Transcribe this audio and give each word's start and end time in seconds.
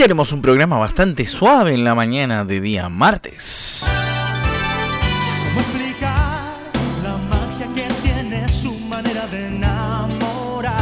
Hoy 0.00 0.04
haremos 0.04 0.32
un 0.32 0.40
programa 0.40 0.78
bastante 0.78 1.26
suave 1.26 1.74
en 1.74 1.84
la 1.84 1.94
mañana 1.94 2.46
de 2.46 2.62
día 2.62 2.88
martes. 2.88 3.84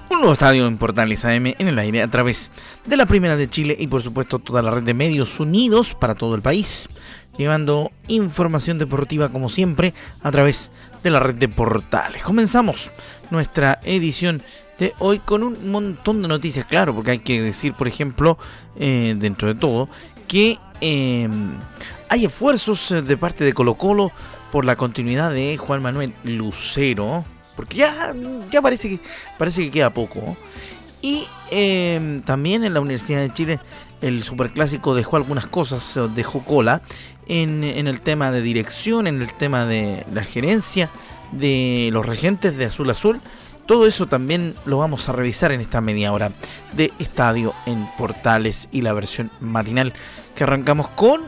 Un 0.08 0.18
nuevo 0.18 0.32
estadio 0.32 0.68
en 0.68 0.78
Portales 0.78 1.24
AM 1.24 1.46
en 1.46 1.66
el 1.66 1.80
aire 1.80 2.00
a 2.02 2.08
través 2.08 2.52
de 2.86 2.96
la 2.96 3.06
Primera 3.06 3.34
de 3.34 3.50
Chile 3.50 3.74
y 3.76 3.88
por 3.88 4.04
supuesto 4.04 4.38
toda 4.38 4.62
la 4.62 4.70
red 4.70 4.84
de 4.84 4.94
medios 4.94 5.40
unidos 5.40 5.96
para 5.96 6.14
todo 6.14 6.36
el 6.36 6.42
país, 6.42 6.88
llevando 7.36 7.90
información 8.06 8.78
deportiva 8.78 9.30
como 9.30 9.48
siempre 9.48 9.94
a 10.22 10.30
través 10.30 10.70
de 11.02 11.10
la 11.10 11.18
red 11.18 11.34
de 11.34 11.48
portales. 11.48 12.22
Comenzamos 12.22 12.92
nuestra 13.32 13.80
edición 13.82 14.44
de 14.78 14.94
hoy 14.98 15.18
con 15.18 15.42
un 15.42 15.70
montón 15.70 16.22
de 16.22 16.28
noticias, 16.28 16.64
claro, 16.66 16.94
porque 16.94 17.12
hay 17.12 17.18
que 17.18 17.42
decir, 17.42 17.74
por 17.74 17.88
ejemplo, 17.88 18.38
eh, 18.76 19.14
dentro 19.18 19.48
de 19.48 19.54
todo, 19.54 19.88
que 20.26 20.58
em, 20.80 21.52
hay 22.08 22.24
esfuerzos 22.24 22.90
eh, 22.92 23.02
de 23.02 23.16
parte 23.16 23.44
de 23.44 23.52
Colo 23.52 23.74
Colo 23.74 24.12
por 24.52 24.64
la 24.64 24.76
continuidad 24.76 25.32
de 25.32 25.56
Juan 25.56 25.82
Manuel 25.82 26.14
Lucero, 26.22 27.24
porque 27.56 27.78
ya, 27.78 28.14
ya 28.50 28.62
parece, 28.62 28.88
que, 28.88 29.00
parece 29.36 29.64
que 29.64 29.70
queda 29.70 29.90
poco. 29.90 30.36
Y 31.02 31.26
em, 31.50 32.22
también 32.22 32.64
en 32.64 32.74
la 32.74 32.80
Universidad 32.80 33.20
de 33.20 33.32
Chile 33.32 33.60
el 34.00 34.22
Superclásico 34.22 34.94
dejó 34.94 35.16
algunas 35.16 35.46
cosas, 35.46 35.98
dejó 36.14 36.44
cola 36.44 36.82
en, 37.26 37.64
en 37.64 37.88
el 37.88 38.00
tema 38.00 38.30
de 38.30 38.42
dirección, 38.42 39.08
en 39.08 39.20
el 39.20 39.32
tema 39.32 39.66
de 39.66 40.04
la 40.12 40.22
gerencia 40.22 40.88
de 41.32 41.90
los 41.92 42.06
regentes 42.06 42.56
de 42.56 42.66
Azul 42.66 42.90
Azul 42.90 43.20
todo 43.68 43.86
eso 43.86 44.06
también 44.06 44.54
lo 44.64 44.78
vamos 44.78 45.10
a 45.10 45.12
revisar 45.12 45.52
en 45.52 45.60
esta 45.60 45.82
media 45.82 46.10
hora 46.14 46.32
de 46.72 46.90
Estadio 46.98 47.52
en 47.66 47.86
Portales 47.98 48.66
y 48.72 48.80
la 48.80 48.94
versión 48.94 49.30
matinal 49.40 49.92
que 50.34 50.44
arrancamos 50.44 50.88
con 50.88 51.20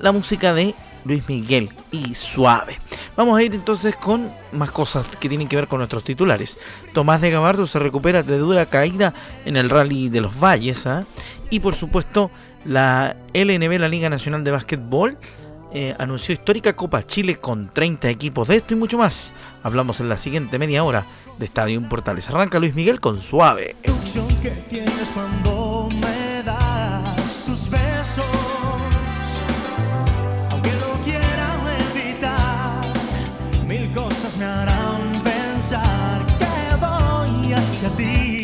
la 0.00 0.12
música 0.12 0.54
de 0.54 0.76
Luis 1.04 1.28
Miguel 1.28 1.70
y 1.90 2.14
Suave. 2.14 2.78
Vamos 3.16 3.36
a 3.36 3.42
ir 3.42 3.52
entonces 3.52 3.96
con 3.96 4.30
más 4.52 4.70
cosas 4.70 5.08
que 5.18 5.28
tienen 5.28 5.48
que 5.48 5.56
ver 5.56 5.66
con 5.66 5.78
nuestros 5.78 6.04
titulares. 6.04 6.56
Tomás 6.94 7.20
de 7.20 7.32
Gabardo 7.32 7.66
se 7.66 7.80
recupera 7.80 8.22
de 8.22 8.38
dura 8.38 8.66
caída 8.66 9.12
en 9.44 9.56
el 9.56 9.68
rally 9.68 10.08
de 10.08 10.20
los 10.20 10.38
valles. 10.38 10.86
¿ah? 10.86 11.04
Y 11.50 11.58
por 11.58 11.74
supuesto 11.74 12.30
la 12.64 13.16
LNB, 13.34 13.80
la 13.80 13.88
Liga 13.88 14.08
Nacional 14.08 14.44
de 14.44 14.52
Básquetbol, 14.52 15.18
eh, 15.74 15.96
anunció 15.98 16.32
histórica 16.32 16.76
Copa 16.76 17.04
Chile 17.04 17.38
con 17.38 17.70
30 17.72 18.08
equipos 18.08 18.46
de 18.46 18.56
esto 18.56 18.74
y 18.74 18.76
mucho 18.76 18.98
más. 18.98 19.32
Hablamos 19.64 19.98
en 19.98 20.08
la 20.08 20.16
siguiente 20.16 20.60
media 20.60 20.84
hora 20.84 21.04
de 21.38 21.44
Estadio 21.44 21.80
Portales. 21.88 22.28
Arranca 22.28 22.58
Luis 22.58 22.74
Miguel 22.74 23.00
con 23.00 23.20
Suave. 23.20 23.76
que 24.42 24.50
tienes 24.68 25.08
cuando 25.14 25.88
me 25.90 26.42
das 26.42 27.44
tus 27.46 27.70
besos. 27.70 28.24
Aunque 30.50 30.70
lo 30.72 30.92
quiera 31.04 31.56
evitar, 31.94 32.82
mil 33.66 33.92
cosas 33.92 34.36
me 34.36 34.44
harán 34.44 35.22
pensar 35.22 36.26
que 36.38 36.76
voy 36.80 37.52
hacia 37.52 37.88
ti. 37.90 38.42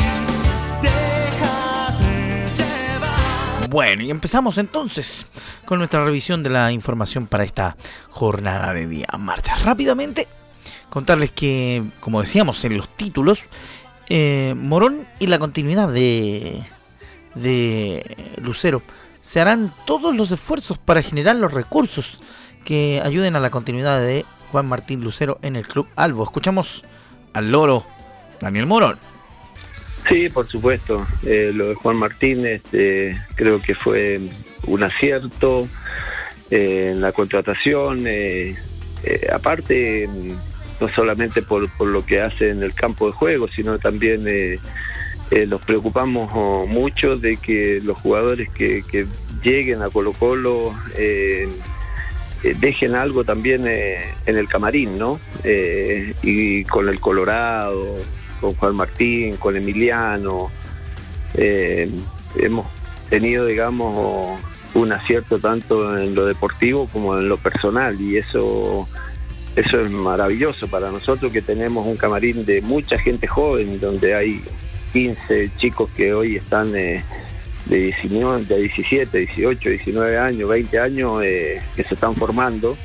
Déjate 0.82 2.54
llevar. 2.54 3.68
Bueno, 3.68 4.02
y 4.02 4.10
empezamos 4.10 4.58
entonces 4.58 5.26
con 5.64 5.78
nuestra 5.78 6.04
revisión 6.04 6.42
de 6.42 6.50
la 6.50 6.72
información 6.72 7.26
para 7.26 7.44
esta 7.44 7.76
jornada 8.08 8.72
de 8.72 8.86
día 8.86 9.08
martes. 9.18 9.62
Rápidamente, 9.62 10.26
contarles 10.90 11.30
que, 11.30 11.82
como 12.00 12.20
decíamos 12.20 12.64
en 12.64 12.76
los 12.76 12.88
títulos, 12.88 13.44
eh, 14.08 14.54
Morón 14.56 15.06
y 15.18 15.26
la 15.26 15.38
continuidad 15.38 15.92
de, 15.92 16.62
de 17.34 18.16
Lucero 18.42 18.82
se 19.20 19.40
harán 19.40 19.70
todos 19.84 20.16
los 20.16 20.32
esfuerzos 20.32 20.78
para 20.78 21.02
generar 21.02 21.36
los 21.36 21.52
recursos 21.52 22.18
que 22.64 23.02
ayuden 23.04 23.36
a 23.36 23.40
la 23.40 23.50
continuidad 23.50 24.00
de 24.00 24.24
Juan 24.50 24.66
Martín 24.66 25.02
Lucero 25.02 25.38
en 25.42 25.56
el 25.56 25.66
Club 25.66 25.86
Albo. 25.96 26.24
Escuchamos 26.24 26.82
al 27.34 27.52
loro 27.52 27.84
Daniel 28.40 28.64
Morón. 28.64 28.98
Sí, 30.08 30.30
por 30.30 30.48
supuesto. 30.48 31.06
Eh, 31.24 31.50
lo 31.52 31.68
de 31.68 31.74
Juan 31.74 31.96
Martín 31.96 32.46
este, 32.46 33.20
creo 33.34 33.60
que 33.60 33.74
fue 33.74 34.20
un 34.66 34.82
acierto 34.82 35.68
eh, 36.50 36.92
en 36.92 37.02
la 37.02 37.12
contratación. 37.12 38.06
aparte, 39.30 40.08
no 40.80 40.88
solamente 40.88 41.42
por, 41.42 41.68
por 41.70 41.88
lo 41.88 42.04
que 42.04 42.20
hace 42.20 42.50
en 42.50 42.62
el 42.62 42.74
campo 42.74 43.06
de 43.06 43.12
juego, 43.12 43.48
sino 43.48 43.78
también 43.78 44.26
eh, 44.28 44.58
eh, 45.30 45.46
nos 45.46 45.60
preocupamos 45.62 46.30
oh, 46.34 46.66
mucho 46.66 47.16
de 47.16 47.36
que 47.36 47.80
los 47.82 47.98
jugadores 47.98 48.50
que, 48.50 48.82
lleguen 49.42 49.82
a 49.82 49.90
Colo 49.90 50.12
Colo 50.12 50.74
eh, 50.96 51.48
dejen 52.60 52.96
algo 52.96 53.24
también 53.24 53.66
en 53.66 54.36
el 54.36 54.48
camarín, 54.48 54.98
¿no? 54.98 55.20
y 56.22 56.64
con 56.64 56.88
el 56.88 57.00
Colorado, 57.00 57.96
con 58.40 58.54
Juan 58.54 58.76
Martín, 58.76 59.36
con 59.36 59.56
Emiliano, 59.56 60.50
hemos 61.34 62.66
tenido, 63.10 63.46
digamos, 63.46 64.38
un 64.74 64.92
acierto 64.92 65.38
tanto 65.38 65.98
en 65.98 66.14
lo 66.14 66.26
deportivo 66.26 66.88
como 66.92 67.18
en 67.18 67.28
lo 67.28 67.36
personal 67.38 68.00
y 68.00 68.18
eso 68.18 68.88
eso 69.58 69.80
es 69.80 69.90
maravilloso 69.90 70.68
para 70.68 70.92
nosotros 70.92 71.32
que 71.32 71.42
tenemos 71.42 71.84
un 71.84 71.96
camarín 71.96 72.44
de 72.44 72.60
mucha 72.60 72.96
gente 72.96 73.26
joven, 73.26 73.80
donde 73.80 74.14
hay 74.14 74.40
15 74.92 75.50
chicos 75.56 75.90
que 75.96 76.14
hoy 76.14 76.36
están 76.36 76.76
eh, 76.76 77.02
de, 77.66 77.76
19, 77.76 78.44
de 78.44 78.56
17, 78.56 79.18
18, 79.18 79.70
19 79.70 80.16
años, 80.16 80.48
20 80.48 80.78
años, 80.78 81.22
eh, 81.24 81.60
que 81.74 81.82
se 81.82 81.94
están 81.94 82.14
formando. 82.14 82.76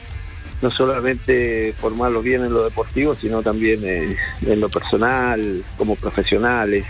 No 0.63 0.71
solamente 0.71 1.75
formarlos 1.79 2.23
bien 2.23 2.43
en 2.43 2.51
lo 2.51 2.63
deportivo, 2.63 3.13
sino 3.13 3.43
también 3.43 3.81
eh, 3.83 4.15
en 4.43 4.59
lo 4.59 4.69
personal, 4.69 5.63
como 5.77 5.95
profesionales. 5.95 6.85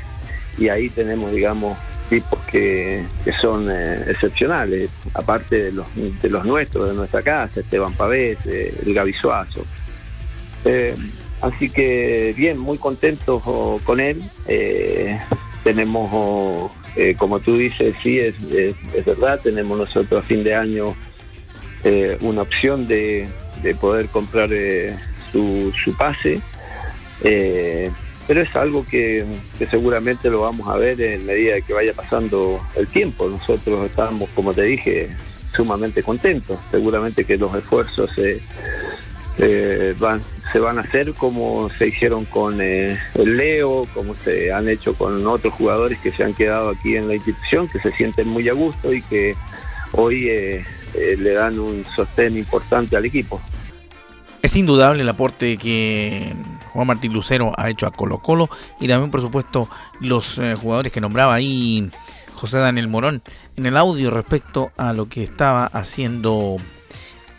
Y 0.58 0.70
ahí 0.70 0.90
tenemos, 0.90 1.34
digamos, 1.34 1.78
tipos 2.10 2.40
que, 2.46 3.06
son 3.42 3.70
excepcionales, 3.72 4.90
aparte 5.14 5.64
de 5.64 5.72
los, 5.72 5.88
de 5.96 6.30
los 6.30 6.46
nuestros, 6.46 6.90
de 6.90 6.96
nuestra 6.96 7.22
casa, 7.22 7.60
Esteban 7.60 7.94
Pavés, 7.94 8.38
el 8.46 8.94
Gaby 8.94 9.14
Suazo. 9.14 9.66
Eh, 10.66 10.96
así 11.42 11.70
que 11.70 12.34
bien, 12.38 12.58
muy 12.58 12.78
contentos 12.78 13.42
oh, 13.46 13.80
con 13.84 14.00
él. 14.00 14.22
Eh, 14.48 15.20
tenemos, 15.64 16.10
oh, 16.14 16.72
eh, 16.96 17.16
como 17.18 17.40
tú 17.40 17.58
dices, 17.58 17.96
sí, 18.04 18.20
es, 18.20 18.36
verdad, 19.06 19.40
tenemos 19.42 19.78
nosotros 19.78 20.24
a 20.24 20.28
fin 20.28 20.44
de 20.44 20.56
año 20.56 20.96
una 22.22 22.44
opción 22.44 22.88
de, 22.88 23.28
poder 23.82 24.08
comprar 24.08 24.50
su, 25.32 25.74
su, 25.84 25.94
pase. 25.98 26.40
Pero 28.28 28.42
es 28.42 28.56
algo 28.56 28.86
que, 28.86 29.26
seguramente 29.70 30.30
lo 30.30 30.42
vamos 30.42 30.68
a 30.68 30.78
ver 30.78 31.00
en 31.02 31.26
medida 31.26 31.62
que 31.62 31.74
vaya 31.74 31.94
pasando 31.94 32.60
el 32.76 32.88
tiempo. 32.88 33.28
Nosotros 33.28 33.86
estamos, 33.86 34.30
como 34.36 34.54
te 34.54 34.64
dije, 34.64 35.10
sumamente 35.56 36.04
contentos. 36.04 36.60
Seguramente 36.72 37.26
que 37.26 37.38
los 37.38 37.54
esfuerzos 37.56 38.12
eh, 38.18 39.96
van, 40.00 40.22
se 40.52 40.60
van 40.60 40.78
a 40.78 40.82
hacer 40.82 41.14
como 41.14 41.70
se 41.78 41.88
hicieron 41.88 42.26
con 42.26 42.62
eh, 42.62 42.98
el 43.16 43.38
Leo, 43.38 43.88
como 43.94 44.16
se 44.16 44.54
han 44.54 44.70
hecho 44.70 44.94
con 44.94 45.26
otros 45.28 45.54
jugadores 45.54 46.00
que 46.00 46.12
se 46.12 46.24
han 46.24 46.34
quedado 46.34 46.70
aquí 46.70 46.96
en 46.96 47.08
la 47.08 47.16
institución, 47.16 47.68
que 47.68 47.80
se 47.80 47.92
sienten 47.92 48.28
muy 48.30 48.48
a 48.48 48.54
gusto 48.54 48.94
y 48.94 49.02
que 49.02 49.36
hoy 49.92 50.30
eh, 50.30 50.64
le 50.96 51.34
dan 51.34 51.60
un 51.60 51.84
sostén 51.96 52.38
importante 52.38 52.96
al 52.96 53.06
equipo. 53.06 53.42
Es 54.44 54.56
indudable 54.58 55.04
el 55.04 55.10
aporte 55.10 55.58
que 55.58 56.34
Juan 56.74 56.88
Martín 56.88 57.14
Lucero 57.14 57.54
ha 57.56 57.70
hecho 57.70 57.88
a 57.88 57.92
Colo 57.92 58.18
Colo 58.18 58.50
y 58.80 58.88
también 58.88 59.12
por 59.12 59.22
supuesto 59.22 59.70
los 60.00 60.38
eh, 60.40 60.56
jugadores 60.56 60.92
que 60.92 61.02
nombraba 61.02 61.34
ahí 61.34 61.90
José 62.34 62.58
Daniel 62.58 62.88
Morón 62.88 63.22
en 63.56 63.66
el 63.66 63.78
audio 63.78 64.10
respecto 64.10 64.72
a 64.76 64.92
lo 64.94 65.08
que 65.08 65.24
estaba 65.24 65.66
haciendo 65.66 66.58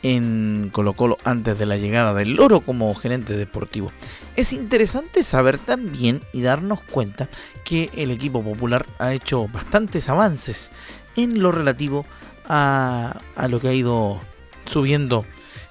en 0.03 0.71
Colo 0.73 0.93
Colo 0.93 1.19
antes 1.25 1.59
de 1.59 1.67
la 1.67 1.77
llegada 1.77 2.15
del 2.15 2.35
Loro 2.35 2.61
como 2.61 2.95
gerente 2.95 3.37
deportivo. 3.37 3.91
Es 4.37 4.53
interesante 4.53 5.23
saber 5.23 5.59
también 5.59 6.21
y 6.33 6.43
darnos 6.43 6.83
cuenta 6.83 7.29
que 7.65 7.91
el 7.97 8.11
equipo 8.11 8.43
popular 8.43 8.87
ha 8.99 9.15
hecho 9.15 9.49
bastantes 9.49 10.09
avances 10.09 10.71
en 11.17 11.43
lo 11.43 11.53
relativo 11.53 12.05
a, 12.47 13.21
a 13.35 13.49
lo 13.49 13.61
que 13.61 13.69
ha 13.69 13.73
ido 13.73 14.21
subiendo 14.67 15.25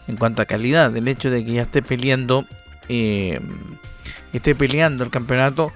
en 0.08 0.18
cuanto 0.18 0.42
a 0.42 0.46
calidad. 0.46 0.96
El 0.98 1.08
hecho 1.08 1.30
de 1.30 1.46
que 1.46 1.54
ya 1.54 1.62
esté 1.64 1.82
peleando, 1.82 2.46
eh, 2.90 3.40
esté 4.34 4.56
peleando 4.56 5.04
el 5.04 5.10
campeonato 5.10 5.72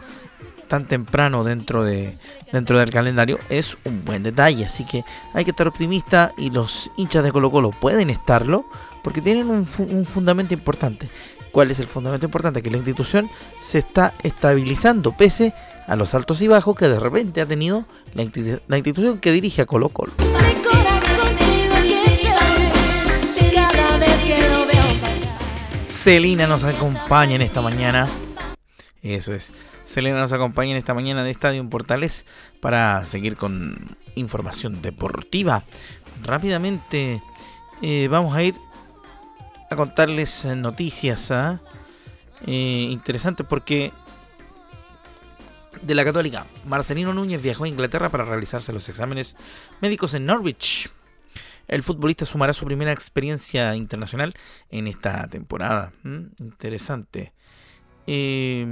tan 0.67 0.85
temprano 0.85 1.43
dentro 1.43 1.83
de 1.83 2.13
dentro 2.51 2.79
del 2.79 2.89
calendario 2.89 3.39
es 3.49 3.77
un 3.85 4.03
buen 4.05 4.23
detalle. 4.23 4.65
Así 4.65 4.85
que 4.85 5.03
hay 5.33 5.43
que 5.43 5.51
estar 5.51 5.67
optimista 5.67 6.33
y 6.37 6.49
los 6.49 6.89
hinchas 6.97 7.23
de 7.23 7.31
Colo 7.31 7.51
Colo 7.51 7.71
pueden 7.71 8.09
estarlo 8.09 8.65
porque 9.03 9.21
tienen 9.21 9.49
un, 9.49 9.65
fundamento 9.65 10.53
importante. 10.53 11.09
¿Cuál 11.51 11.71
es 11.71 11.79
el 11.79 11.87
fundamento 11.87 12.25
importante? 12.25 12.61
Que 12.61 12.69
la 12.69 12.77
institución 12.77 13.29
se 13.61 13.79
está 13.79 14.13
estabilizando 14.23 15.15
pese 15.15 15.53
a 15.87 15.95
los 15.95 16.13
altos 16.13 16.41
y 16.41 16.47
bajos 16.47 16.75
que 16.75 16.87
de 16.87 16.99
repente 16.99 17.41
ha 17.41 17.45
tenido 17.45 17.85
la, 18.13 18.23
institución 18.23 19.19
que 19.19 19.31
dirige 19.31 19.61
a 19.61 19.65
Colo 19.65 19.89
Colo. 19.89 20.11
Celina 26.07 26.47
nos 26.47 26.63
acompaña 26.63 27.35
en 27.35 27.41
esta 27.41 27.61
mañana. 27.61 28.07
Eso 29.01 29.33
es. 29.33 29.51
Selena 29.83 30.19
nos 30.19 30.31
acompaña 30.31 30.71
en 30.71 30.77
esta 30.77 30.93
mañana 30.93 31.21
de 31.21 31.31
Estadio 31.31 31.69
Portales 31.69 32.25
para 32.61 33.03
seguir 33.03 33.35
con 33.35 33.97
información 34.15 34.81
deportiva. 34.81 35.65
Rápidamente 36.23 37.21
eh, 37.81 38.07
vamos 38.09 38.37
a 38.37 38.43
ir 38.43 38.55
a 39.69 39.75
contarles 39.75 40.45
noticias 40.45 41.29
¿ah? 41.31 41.59
eh, 42.45 42.87
interesantes 42.89 43.45
porque 43.45 43.91
de 45.81 45.93
la 45.93 46.05
Católica, 46.05 46.47
Marcelino 46.65 47.13
Núñez 47.13 47.41
viajó 47.41 47.65
a 47.65 47.67
Inglaterra 47.67 48.07
para 48.07 48.23
realizarse 48.23 48.71
los 48.71 48.87
exámenes 48.87 49.35
médicos 49.81 50.13
en 50.13 50.25
Norwich. 50.25 50.89
El 51.67 51.83
futbolista 51.83 52.25
sumará 52.25 52.53
su 52.53 52.65
primera 52.65 52.91
experiencia 52.91 53.75
internacional 53.75 54.33
en 54.69 54.87
esta 54.87 55.27
temporada. 55.27 55.91
Interesante. 56.39 57.33
Eh, 58.05 58.65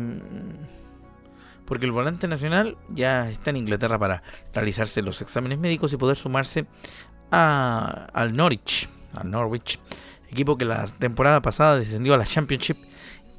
porque 1.66 1.86
el 1.86 1.92
volante 1.92 2.28
nacional 2.28 2.78
ya 2.90 3.30
está 3.30 3.50
en 3.50 3.58
Inglaterra 3.58 4.00
para 4.00 4.24
realizarse 4.54 5.02
los 5.02 5.22
exámenes 5.22 5.60
médicos 5.60 5.92
y 5.94 5.98
poder 5.98 6.16
sumarse 6.16 6.66
al 7.32 8.34
Norwich, 8.34 8.88
al 9.14 9.32
Norwich, 9.32 9.80
equipo 10.30 10.58
que 10.58 10.66
la 10.66 10.86
temporada 10.86 11.42
pasada 11.42 11.78
descendió 11.78 12.14
a 12.14 12.18
la 12.18 12.26
Championship 12.26 12.78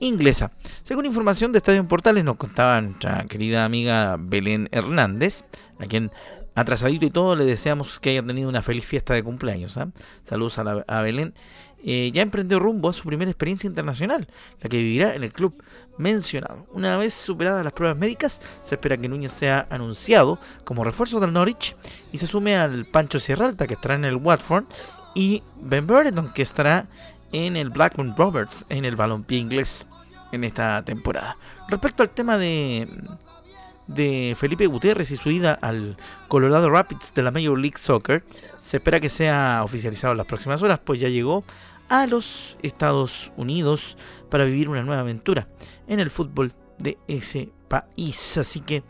inglesa. 0.00 0.50
Según 0.82 1.06
información 1.06 1.52
de 1.52 1.58
Estadio 1.58 1.86
Portales, 1.86 2.24
nos 2.24 2.36
contaba 2.36 2.80
nuestra 2.80 3.24
querida 3.24 3.64
amiga 3.64 4.16
Belén 4.18 4.68
Hernández, 4.72 5.44
a 5.78 5.86
quien 5.86 6.10
atrasadito 6.56 7.06
y 7.06 7.10
todo 7.10 7.36
le 7.36 7.44
deseamos 7.44 8.00
que 8.00 8.10
haya 8.10 8.22
tenido 8.24 8.48
una 8.48 8.62
feliz 8.62 8.84
fiesta 8.84 9.14
de 9.14 9.22
cumpleaños. 9.22 9.76
¿ah? 9.76 9.88
Saludos 10.24 10.58
a, 10.58 11.00
Belén. 11.02 11.34
Eh, 11.84 12.10
ya 12.12 12.22
emprendió 12.22 12.58
rumbo 12.58 12.88
a 12.88 12.92
su 12.92 13.04
primera 13.04 13.30
experiencia 13.30 13.68
internacional, 13.68 14.26
la 14.60 14.68
que 14.68 14.78
vivirá 14.78 15.14
en 15.14 15.22
el 15.22 15.32
club 15.32 15.54
mencionado. 15.98 16.66
Una 16.72 16.96
vez 16.96 17.14
superadas 17.14 17.62
las 17.62 17.74
pruebas 17.74 17.96
médicas, 17.96 18.40
se 18.64 18.74
espera 18.74 18.96
que 18.96 19.08
Núñez 19.08 19.32
sea 19.32 19.66
anunciado 19.70 20.40
como 20.64 20.82
refuerzo 20.82 21.20
del 21.20 21.32
Norwich 21.32 21.76
y 22.10 22.18
se 22.18 22.26
sume 22.26 22.56
al 22.56 22.86
Pancho 22.86 23.20
Sierra 23.20 23.46
Alta, 23.46 23.66
que 23.66 23.74
estará 23.74 23.94
en 23.94 24.06
el 24.06 24.16
Watford, 24.16 24.64
y 25.14 25.42
Ben 25.60 25.86
Burton, 25.86 26.32
que 26.34 26.42
estará 26.42 26.86
en 27.32 27.56
el 27.56 27.70
Blackburn 27.70 28.16
Roberts, 28.16 28.64
en 28.68 28.84
el 28.84 28.96
balompié 28.96 29.38
inglés 29.38 29.86
en 30.32 30.42
esta 30.42 30.82
temporada. 30.84 31.36
Respecto 31.68 32.02
al 32.02 32.10
tema 32.10 32.38
de 32.38 32.88
de 33.86 34.36
Felipe 34.38 34.66
Gutiérrez 34.66 35.10
y 35.10 35.16
su 35.16 35.30
ida 35.30 35.58
al 35.60 35.96
Colorado 36.28 36.70
Rapids 36.70 37.14
de 37.14 37.22
la 37.22 37.30
Major 37.30 37.58
League 37.58 37.78
Soccer 37.78 38.24
se 38.58 38.78
espera 38.78 39.00
que 39.00 39.08
sea 39.08 39.62
oficializado 39.64 40.12
en 40.12 40.18
las 40.18 40.26
próximas 40.26 40.62
horas, 40.62 40.80
pues 40.84 41.00
ya 41.00 41.08
llegó 41.08 41.44
a 41.88 42.06
los 42.06 42.56
Estados 42.62 43.32
Unidos 43.36 43.96
para 44.28 44.44
vivir 44.44 44.68
una 44.68 44.82
nueva 44.82 45.02
aventura 45.02 45.46
en 45.86 46.00
el 46.00 46.10
fútbol 46.10 46.52
de 46.78 46.98
ese 47.06 47.50
país. 47.68 48.38
Así 48.38 48.60
que 48.60 48.82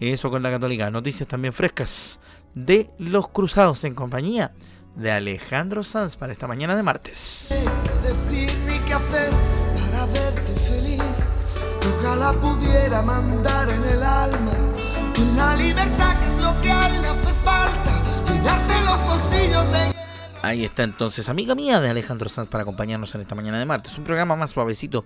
eso 0.00 0.30
con 0.30 0.42
la 0.42 0.50
católica. 0.50 0.90
Noticias 0.90 1.28
también 1.28 1.52
frescas 1.52 2.18
de 2.54 2.90
los 2.98 3.28
cruzados 3.28 3.84
en 3.84 3.94
compañía 3.94 4.50
de 4.96 5.12
Alejandro 5.12 5.84
Sanz 5.84 6.16
para 6.16 6.32
esta 6.32 6.46
mañana 6.46 6.74
de 6.74 6.82
martes. 6.82 7.48
Ojalá 11.88 12.32
pudiera 12.32 13.02
mandar 13.02 13.68
en 13.70 13.84
el 13.84 14.02
alma 14.02 14.52
la 15.36 15.56
libertad 15.56 16.18
que 16.18 16.26
es 16.26 16.42
lo 16.42 16.60
que 16.60 16.70
a 16.70 16.88
él 16.88 17.04
hace 17.04 17.34
falta, 17.44 18.02
llenarte 18.26 18.74
los 18.84 19.04
bolsillos 19.04 19.72
de 19.72 20.00
Ahí 20.42 20.64
está 20.64 20.84
entonces, 20.84 21.28
amiga 21.28 21.54
mía 21.54 21.80
de 21.80 21.90
Alejandro 21.90 22.30
Sanz 22.30 22.48
para 22.48 22.62
acompañarnos 22.62 23.14
en 23.14 23.20
esta 23.20 23.34
mañana 23.34 23.58
de 23.58 23.66
martes. 23.66 23.96
Un 23.98 24.04
programa 24.04 24.36
más 24.36 24.50
suavecito 24.50 25.04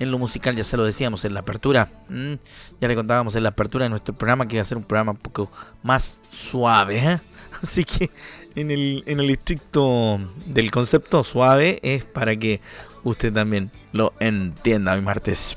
en 0.00 0.10
lo 0.10 0.18
musical, 0.18 0.56
ya 0.56 0.64
se 0.64 0.76
lo 0.76 0.84
decíamos 0.84 1.24
en 1.24 1.34
la 1.34 1.40
apertura. 1.40 1.88
ya 2.08 2.88
le 2.88 2.94
contábamos 2.96 3.36
en 3.36 3.44
la 3.44 3.50
apertura 3.50 3.84
de 3.84 3.90
nuestro 3.90 4.12
programa 4.12 4.46
que 4.46 4.56
iba 4.56 4.62
a 4.62 4.64
ser 4.64 4.78
un 4.78 4.84
programa 4.84 5.12
un 5.12 5.18
poco 5.18 5.52
más 5.84 6.18
suave. 6.32 6.98
¿eh? 6.98 7.20
Así 7.62 7.84
que 7.84 8.10
en 8.56 8.72
el, 8.72 9.04
en 9.06 9.20
el 9.20 9.30
estricto 9.30 10.18
del 10.46 10.72
concepto 10.72 11.22
suave 11.22 11.78
es 11.84 12.04
para 12.04 12.34
que 12.34 12.60
usted 13.04 13.32
también 13.32 13.70
lo 13.92 14.12
entienda 14.18 14.94
hoy 14.94 15.00
martes. 15.00 15.56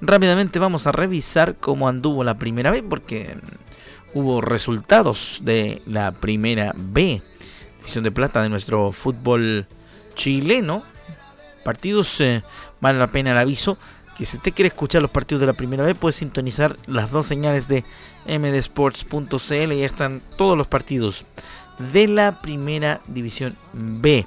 Rápidamente 0.00 0.58
vamos 0.58 0.86
a 0.86 0.92
revisar 0.92 1.56
cómo 1.56 1.88
anduvo 1.88 2.24
la 2.24 2.34
primera 2.34 2.70
vez 2.70 2.82
porque 2.88 3.36
hubo 4.14 4.40
resultados 4.40 5.40
de 5.42 5.82
la 5.86 6.12
primera 6.12 6.72
B, 6.76 7.22
división 7.78 8.04
de 8.04 8.10
plata 8.10 8.42
de 8.42 8.48
nuestro 8.48 8.92
fútbol 8.92 9.66
chileno. 10.14 10.82
Partidos, 11.64 12.20
eh, 12.20 12.42
vale 12.80 12.98
la 12.98 13.08
pena 13.08 13.32
el 13.32 13.38
aviso, 13.38 13.78
que 14.16 14.26
si 14.26 14.36
usted 14.36 14.52
quiere 14.52 14.68
escuchar 14.68 15.02
los 15.02 15.10
partidos 15.10 15.40
de 15.40 15.46
la 15.46 15.52
primera 15.52 15.84
B 15.84 15.94
puede 15.94 16.12
sintonizar 16.12 16.76
las 16.86 17.10
dos 17.10 17.26
señales 17.26 17.68
de 17.68 17.84
mdsports.cl 18.26 19.72
y 19.72 19.82
están 19.82 20.22
todos 20.36 20.56
los 20.56 20.66
partidos 20.66 21.24
de 21.92 22.08
la 22.08 22.40
primera 22.40 23.00
división 23.06 23.56
B. 23.72 24.26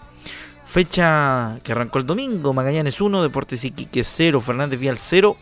Fecha 0.74 1.60
que 1.64 1.72
arrancó 1.72 2.00
el 2.00 2.08
domingo, 2.08 2.52
Magallanes 2.52 3.00
1, 3.00 3.22
Deportes 3.22 3.64
Iquique 3.64 4.04
0, 4.04 4.42
Fernández 4.42 4.80
Vial 4.80 4.98
0, 4.98 5.38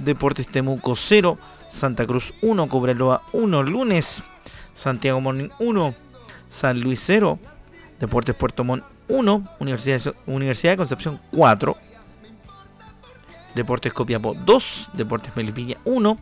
Deportes 0.00 0.48
Temuco 0.48 0.96
0, 0.96 1.38
Santa 1.68 2.04
Cruz 2.04 2.34
1, 2.42 2.68
Cobreloa 2.68 3.22
1, 3.32 3.62
lunes, 3.62 4.24
Santiago 4.74 5.20
Morning 5.20 5.50
1, 5.60 5.94
San 6.48 6.80
Luis 6.80 7.00
0, 7.06 7.38
Deportes 8.00 8.34
Puerto 8.34 8.64
Montt 8.64 8.82
1, 9.06 9.56
Universidad, 9.60 10.16
Universidad 10.26 10.72
de 10.72 10.78
Concepción 10.78 11.20
4, 11.30 11.76
Deportes 13.54 13.92
Copiapó 13.92 14.34
2, 14.34 14.90
Deportes 14.94 15.30
Melipilla 15.36 15.76
1, 15.84 16.18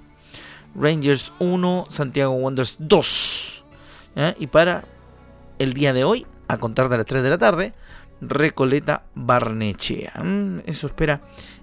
Rangers 0.74 1.32
1, 1.38 1.86
Santiago 1.88 2.32
Wanderers 2.32 2.76
2. 2.78 3.64
Y 4.38 4.48
para 4.48 4.84
el 5.58 5.72
día 5.72 5.94
de 5.94 6.04
hoy, 6.04 6.26
a 6.46 6.58
contar 6.58 6.90
de 6.90 6.98
las 6.98 7.06
3 7.06 7.22
de 7.22 7.30
la 7.30 7.38
tarde, 7.38 7.72
Recoleta 8.20 9.04
Barnechea. 9.14 10.12
Mm, 10.22 10.60
eso 10.66 10.86
espera 10.86 11.20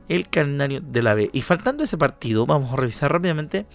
el 0.10 0.30
calendario 0.30 0.82
de 0.82 1.02
la 1.02 1.14
B. 1.14 1.30
Y 1.34 1.42
faltando 1.42 1.84
ese 1.84 1.98
partido, 1.98 2.46
vamos 2.46 2.74
a 2.74 2.76
revisar 2.76 3.12
rápidamente 3.12 3.66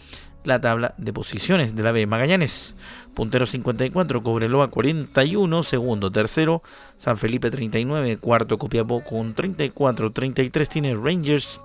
la 0.45 0.61
tabla 0.61 0.95
de 0.99 1.13
posiciones 1.13 1.75
de 1.77 1.83
la 1.83 1.93
B. 1.93 2.07
Magallanes, 2.07 2.75
puntero 3.15 3.47
54, 3.47 4.23
Cobreloa 4.23 4.69
41, 4.69 5.63
segundo, 5.63 6.11
tercero, 6.11 6.63
San 6.97 7.17
Felipe 7.17 7.51
39, 7.51 8.17
cuarto, 8.19 8.59
Copiapó 8.59 9.05
con 9.05 9.35
34, 9.35 10.11
33 10.11 10.69
tiene 10.69 10.95
Rangers 10.95 11.61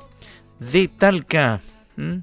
de 0.59 0.88
Talca. 0.88 1.62
Mm, 1.95 2.17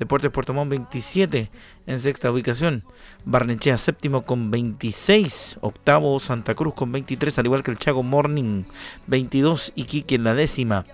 Deportes 0.00 0.30
Puerto 0.30 0.54
Montt 0.54 0.70
27 0.70 1.50
en 1.86 1.98
sexta 1.98 2.32
ubicación. 2.32 2.82
Barnechea 3.26 3.76
séptimo 3.76 4.22
con 4.22 4.50
26. 4.50 5.58
Octavo 5.60 6.18
Santa 6.20 6.54
Cruz 6.54 6.72
con 6.72 6.90
23, 6.90 7.38
al 7.38 7.44
igual 7.44 7.62
que 7.62 7.70
el 7.70 7.78
Chago 7.78 8.02
Morning 8.02 8.64
22. 9.08 9.72
y 9.74 9.84
Quique 9.84 10.14
en 10.14 10.24
la 10.24 10.34
décima. 10.34 10.86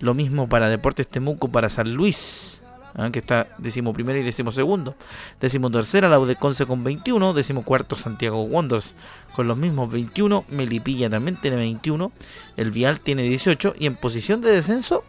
Lo 0.00 0.12
mismo 0.12 0.48
para 0.48 0.68
Deportes 0.68 1.06
Temuco 1.06 1.48
para 1.48 1.68
San 1.68 1.94
Luis. 1.94 2.60
¿ah? 2.96 3.10
que 3.12 3.20
está 3.20 3.46
décimo 3.58 3.92
primero 3.92 4.18
y 4.18 4.24
décimo 4.24 4.50
segundo. 4.50 4.96
Décimo 5.40 5.70
tercera, 5.70 6.08
la 6.08 6.34
Conce 6.34 6.66
con 6.66 6.82
21. 6.82 7.34
Décimo 7.34 7.62
cuarto, 7.62 7.94
Santiago 7.94 8.42
Wonders 8.42 8.96
con 9.36 9.46
los 9.46 9.56
mismos 9.56 9.88
21. 9.92 10.46
Melipilla 10.48 11.08
también 11.08 11.36
tiene 11.36 11.58
21. 11.58 12.10
El 12.56 12.72
Vial 12.72 12.98
tiene 12.98 13.22
18. 13.22 13.76
Y 13.78 13.86
en 13.86 13.94
posición 13.94 14.40
de 14.40 14.50
descenso, 14.50 15.04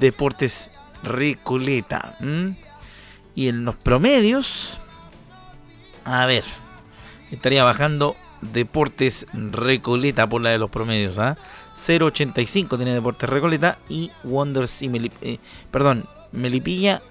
Deportes 0.00 0.70
Recoleta. 1.02 2.16
Y 3.36 3.48
en 3.48 3.64
los 3.64 3.76
promedios, 3.76 4.78
a 6.04 6.26
ver, 6.26 6.42
estaría 7.30 7.62
bajando 7.62 8.16
Deportes 8.40 9.26
Recoleta 9.32 10.26
por 10.28 10.40
la 10.40 10.50
de 10.50 10.58
los 10.58 10.70
promedios. 10.70 11.18
¿ah? 11.18 11.36
0.85 11.76 12.76
tiene 12.76 12.94
Deportes 12.94 13.28
Recoleta 13.28 13.78
y 13.88 14.10
Wonders 14.24 14.82
y 14.82 14.88
Melip 14.88 15.12
eh, 15.20 15.38
perdón, 15.70 16.06
Melipilla 16.32 17.02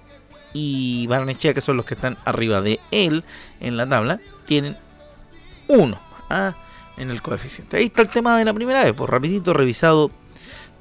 y 0.52 1.06
Barnechea, 1.06 1.54
que 1.54 1.60
son 1.60 1.76
los 1.76 1.86
que 1.86 1.94
están 1.94 2.16
arriba 2.24 2.60
de 2.60 2.80
él 2.90 3.24
en 3.60 3.76
la 3.76 3.86
tabla, 3.86 4.18
tienen 4.46 4.76
1 5.68 6.00
¿ah? 6.30 6.54
en 6.96 7.10
el 7.10 7.22
coeficiente. 7.22 7.76
Ahí 7.76 7.86
está 7.86 8.02
el 8.02 8.08
tema 8.08 8.36
de 8.36 8.44
la 8.44 8.52
primera 8.54 8.82
vez, 8.82 8.92
por 8.92 9.08
pues 9.08 9.10
rapidito 9.10 9.52
revisado 9.52 10.10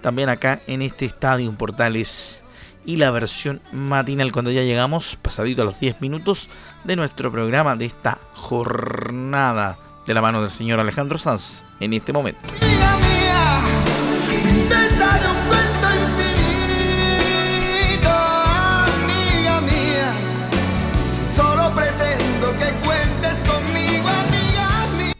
también 0.02 0.30
acá 0.30 0.62
en 0.68 0.82
este 0.82 1.06
estadio 1.06 1.52
Portales 1.54 2.44
y 2.86 2.98
la 2.98 3.12
versión 3.12 3.62
matinal. 3.72 4.32
Cuando 4.32 4.52
ya 4.52 4.64
llegamos, 4.64 5.16
pasadito 5.16 5.62
a 5.62 5.66
los 5.66 5.80
10 5.80 6.02
minutos 6.02 6.50
de 6.84 6.96
nuestro 6.96 7.32
programa 7.32 7.76
de 7.76 7.86
esta 7.86 8.18
jornada 8.34 9.78
de 10.06 10.14
la 10.14 10.22
mano 10.22 10.42
del 10.42 10.50
señor 10.52 10.80
Alejandro 10.80 11.18
Sanz 11.18 11.62
en 11.80 11.94
este 11.94 12.14
momento. 12.14 12.48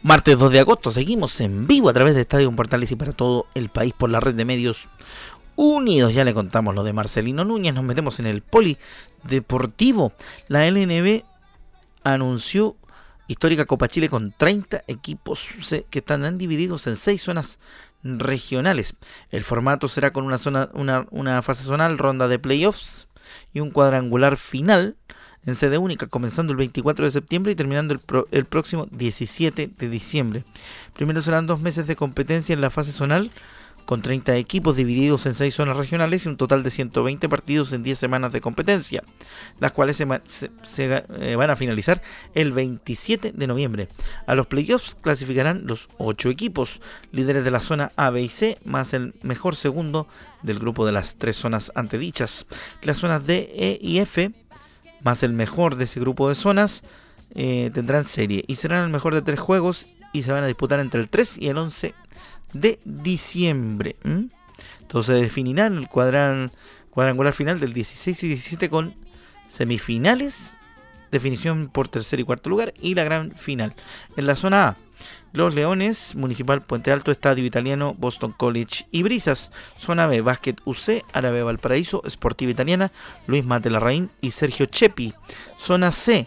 Martes 0.06 0.38
2 0.38 0.52
de 0.52 0.60
agosto, 0.60 0.92
seguimos 0.92 1.40
en 1.40 1.66
vivo 1.66 1.88
a 1.88 1.92
través 1.92 2.14
de 2.14 2.20
Estadio 2.20 2.54
Portales 2.54 2.92
y 2.92 2.94
para 2.94 3.10
todo 3.10 3.46
el 3.56 3.70
país 3.70 3.92
por 3.92 4.08
la 4.08 4.20
red 4.20 4.36
de 4.36 4.44
medios 4.44 4.88
unidos. 5.56 6.14
Ya 6.14 6.24
le 6.24 6.34
contamos 6.34 6.74
lo 6.74 6.84
de 6.84 6.92
Marcelino 6.92 7.44
Núñez, 7.44 7.74
nos 7.74 7.84
metemos 7.84 8.20
en 8.20 8.26
el 8.26 8.42
polideportivo. 8.42 10.12
La 10.48 10.70
LNB 10.70 11.22
anunció 12.04 12.76
histórica 13.26 13.64
Copa 13.64 13.88
Chile 13.88 14.08
con 14.08 14.32
30 14.36 14.84
equipos 14.86 15.48
que 15.90 15.98
están 15.98 16.38
divididos 16.38 16.86
en 16.86 16.96
6 16.96 17.20
zonas 17.20 17.58
regionales. 18.02 18.94
El 19.30 19.44
formato 19.44 19.88
será 19.88 20.12
con 20.12 20.24
una, 20.24 20.38
zona, 20.38 20.70
una, 20.74 21.06
una 21.10 21.42
fase 21.42 21.64
zonal, 21.64 21.98
ronda 21.98 22.28
de 22.28 22.38
playoffs 22.38 23.08
y 23.52 23.60
un 23.60 23.70
cuadrangular 23.70 24.36
final 24.36 24.96
en 25.44 25.54
sede 25.54 25.78
única, 25.78 26.08
comenzando 26.08 26.52
el 26.52 26.56
24 26.56 27.04
de 27.04 27.12
septiembre 27.12 27.52
y 27.52 27.54
terminando 27.54 27.94
el, 27.94 28.00
el 28.32 28.44
próximo 28.44 28.86
17 28.90 29.70
de 29.78 29.88
diciembre. 29.88 30.44
Primero 30.94 31.22
serán 31.22 31.46
dos 31.46 31.60
meses 31.60 31.86
de 31.86 31.94
competencia 31.94 32.52
en 32.52 32.60
la 32.60 32.70
fase 32.70 32.92
zonal, 32.92 33.30
con 33.86 34.02
30 34.02 34.36
equipos 34.36 34.76
divididos 34.76 35.24
en 35.24 35.34
6 35.34 35.54
zonas 35.54 35.76
regionales 35.76 36.26
y 36.26 36.28
un 36.28 36.36
total 36.36 36.62
de 36.62 36.70
120 36.70 37.28
partidos 37.28 37.72
en 37.72 37.82
10 37.82 37.98
semanas 37.98 38.32
de 38.32 38.42
competencia, 38.42 39.02
las 39.58 39.72
cuales 39.72 39.96
se, 39.96 40.06
eh, 40.76 41.36
van 41.36 41.50
a 41.50 41.56
finalizar 41.56 42.02
el 42.34 42.52
27 42.52 43.32
de 43.32 43.46
noviembre. 43.46 43.88
A 44.26 44.34
los 44.34 44.46
playoffs 44.46 44.96
clasificarán 45.00 45.66
los 45.66 45.88
8 45.96 46.28
equipos, 46.28 46.82
líderes 47.12 47.44
de 47.44 47.50
la 47.50 47.60
zona 47.60 47.92
A, 47.96 48.10
B 48.10 48.22
y 48.22 48.28
C, 48.28 48.58
más 48.64 48.92
el 48.92 49.14
mejor 49.22 49.56
segundo 49.56 50.06
del 50.42 50.58
grupo 50.58 50.84
de 50.84 50.92
las 50.92 51.16
tres 51.16 51.36
zonas 51.36 51.72
antedichas. 51.74 52.46
Las 52.82 52.98
zonas 52.98 53.26
D, 53.26 53.50
E 53.54 53.78
y 53.80 53.98
F 54.00 54.32
más 55.06 55.22
el 55.22 55.32
mejor 55.32 55.76
de 55.76 55.84
ese 55.84 56.00
grupo 56.00 56.28
de 56.28 56.34
zonas 56.34 56.82
eh, 57.34 57.70
tendrán 57.72 58.04
serie 58.04 58.44
y 58.48 58.56
serán 58.56 58.84
el 58.84 58.90
mejor 58.90 59.14
de 59.14 59.22
tres 59.22 59.38
juegos 59.38 59.86
y 60.12 60.24
se 60.24 60.32
van 60.32 60.42
a 60.42 60.48
disputar 60.48 60.80
entre 60.80 61.00
el 61.00 61.08
3 61.08 61.38
y 61.38 61.48
el 61.48 61.58
11 61.58 61.94
de 62.60 62.78
diciembre. 62.84 63.96
Entonces 64.80 65.20
definirán 65.20 65.76
el 65.76 65.88
cuadrangular 65.88 67.32
final 67.32 67.60
del 67.60 67.72
16 67.72 68.22
y 68.24 68.28
17 68.28 68.68
con 68.70 68.94
semifinales, 69.48 70.54
definición 71.10 71.68
por 71.68 71.88
tercer 71.88 72.20
y 72.20 72.24
cuarto 72.24 72.50
lugar 72.50 72.74
y 72.80 72.94
la 72.94 73.04
gran 73.04 73.32
final. 73.32 73.74
En 74.16 74.26
la 74.26 74.36
zona 74.36 74.68
A, 74.68 74.76
los 75.32 75.54
Leones, 75.54 76.14
Municipal 76.14 76.62
Puente 76.62 76.90
Alto, 76.92 77.10
Estadio 77.10 77.44
Italiano, 77.44 77.94
Boston 77.98 78.32
College 78.32 78.86
y 78.90 79.02
Brisas. 79.02 79.50
Zona 79.78 80.06
B, 80.06 80.22
Básquet 80.22 80.60
UC, 80.64 81.04
Árabe 81.12 81.42
Valparaíso, 81.42 82.02
Sportiva 82.08 82.50
Italiana, 82.50 82.90
Luis 83.26 83.44
Mate 83.44 83.70
Larraín 83.70 84.10
y 84.20 84.30
Sergio 84.30 84.66
Chepi. 84.66 85.12
Zona 85.58 85.92
C, 85.92 86.26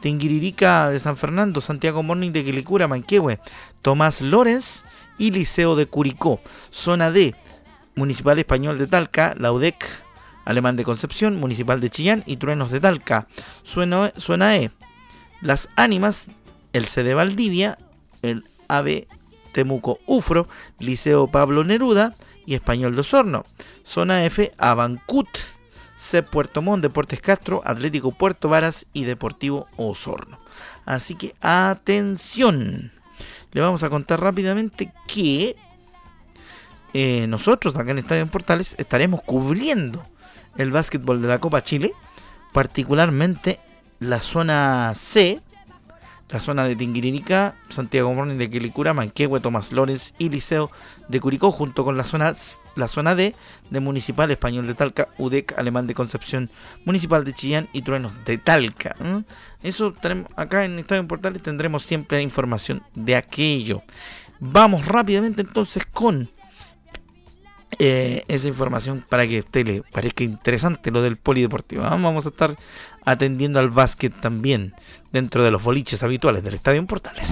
Tinguiririca 0.00 0.90
de 0.90 0.98
San 0.98 1.16
Fernando, 1.16 1.60
Santiago 1.60 2.02
Morning 2.02 2.32
de 2.32 2.44
Quilicura, 2.44 2.88
Manquehue, 2.88 3.38
Tomás 3.82 4.20
Lorenz 4.20 4.82
y 5.20 5.30
Liceo 5.30 5.76
de 5.76 5.86
Curicó. 5.86 6.40
Zona 6.72 7.12
D, 7.12 7.36
Municipal 7.94 8.40
Español 8.40 8.78
de 8.78 8.88
Talca, 8.88 9.36
Laudec, 9.38 9.86
Alemán 10.44 10.74
de 10.74 10.82
Concepción, 10.82 11.38
Municipal 11.38 11.80
de 11.80 11.90
Chillán 11.90 12.24
y 12.26 12.38
Truenos 12.38 12.72
de 12.72 12.80
Talca. 12.80 13.28
Zona 13.62 14.56
E, 14.56 14.70
Las 15.42 15.68
Ánimas, 15.76 16.26
el 16.72 16.86
C 16.86 17.04
de 17.04 17.14
Valdivia 17.14 17.78
el 18.22 18.44
AB 18.68 19.06
Temuco 19.52 19.98
Ufro, 20.06 20.48
Liceo 20.78 21.26
Pablo 21.26 21.64
Neruda 21.64 22.14
y 22.46 22.54
Español 22.54 22.94
de 22.94 23.00
Osorno. 23.00 23.44
Zona 23.84 24.24
F, 24.24 24.52
Abancut, 24.58 25.28
C 25.96 26.22
Puerto 26.22 26.62
Montt, 26.62 26.82
Deportes 26.82 27.20
Castro, 27.20 27.62
Atlético 27.64 28.12
Puerto 28.12 28.48
Varas 28.48 28.86
y 28.92 29.04
Deportivo 29.04 29.68
Osorno. 29.76 30.38
Así 30.86 31.14
que 31.14 31.34
atención. 31.40 32.92
Le 33.52 33.60
vamos 33.60 33.82
a 33.82 33.90
contar 33.90 34.20
rápidamente 34.20 34.92
que 35.06 35.56
eh, 36.92 37.26
nosotros 37.28 37.76
acá 37.76 37.90
en 37.92 37.98
Estadio 37.98 38.26
Portales 38.26 38.74
estaremos 38.78 39.22
cubriendo 39.22 40.04
el 40.56 40.70
básquetbol 40.70 41.22
de 41.22 41.28
la 41.28 41.38
Copa 41.38 41.62
Chile, 41.62 41.92
particularmente 42.52 43.60
la 43.98 44.20
zona 44.20 44.92
C, 44.94 45.40
la 46.30 46.40
zona 46.40 46.64
de 46.64 46.76
Tinguiririca, 46.76 47.54
Santiago 47.68 48.14
Morning 48.14 48.36
de 48.36 48.48
Quilicura, 48.48 48.94
Manquehue, 48.94 49.40
Tomás 49.40 49.72
Lorenz 49.72 50.14
y 50.18 50.28
Liceo 50.28 50.70
de 51.08 51.20
Curicó, 51.20 51.50
junto 51.50 51.84
con 51.84 51.96
la 51.96 52.04
zona, 52.04 52.34
la 52.76 52.88
zona 52.88 53.14
D 53.14 53.34
de 53.70 53.80
Municipal 53.80 54.30
Español 54.30 54.66
de 54.66 54.74
Talca, 54.74 55.08
UDEC 55.18 55.58
Alemán 55.58 55.86
de 55.86 55.94
Concepción, 55.94 56.48
Municipal 56.84 57.24
de 57.24 57.34
Chillán 57.34 57.68
y 57.72 57.82
Truenos 57.82 58.12
de 58.24 58.38
Talca. 58.38 58.94
Eso 59.62 59.92
tenemos 59.92 60.30
acá 60.36 60.64
en 60.64 60.78
Estadio 60.78 61.06
Portales 61.06 61.42
tendremos 61.42 61.82
siempre 61.82 62.22
información 62.22 62.82
de 62.94 63.16
aquello. 63.16 63.82
Vamos 64.38 64.86
rápidamente 64.86 65.42
entonces 65.42 65.84
con 65.86 66.30
eh, 67.82 68.24
esa 68.28 68.46
información 68.46 69.02
para 69.08 69.26
que 69.26 69.38
a 69.38 69.40
usted 69.40 69.66
le 69.66 69.82
parezca 69.90 70.22
interesante 70.22 70.90
lo 70.90 71.00
del 71.00 71.16
polideportivo. 71.16 71.80
Vamos 71.80 72.26
a 72.26 72.28
estar 72.28 72.54
atendiendo 73.06 73.58
al 73.58 73.70
básquet 73.70 74.12
también 74.20 74.74
dentro 75.12 75.42
de 75.42 75.50
los 75.50 75.62
boliches 75.62 76.02
habituales 76.02 76.44
del 76.44 76.52
Estadio 76.52 76.86
Portales. 76.86 77.26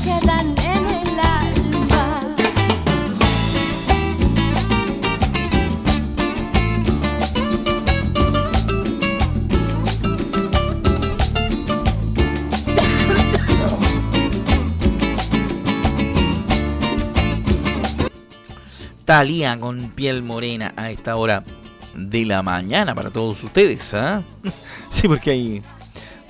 Talía 19.09 19.59
con 19.59 19.88
piel 19.93 20.23
morena 20.23 20.75
a 20.77 20.91
esta 20.91 21.17
hora 21.17 21.43
de 21.95 22.27
la 22.27 22.43
mañana 22.43 22.95
para 22.95 23.09
todos 23.09 23.43
ustedes. 23.43 23.95
¿ah? 23.95 24.21
Sí, 24.91 25.09
porque 25.09 25.31
hay 25.31 25.62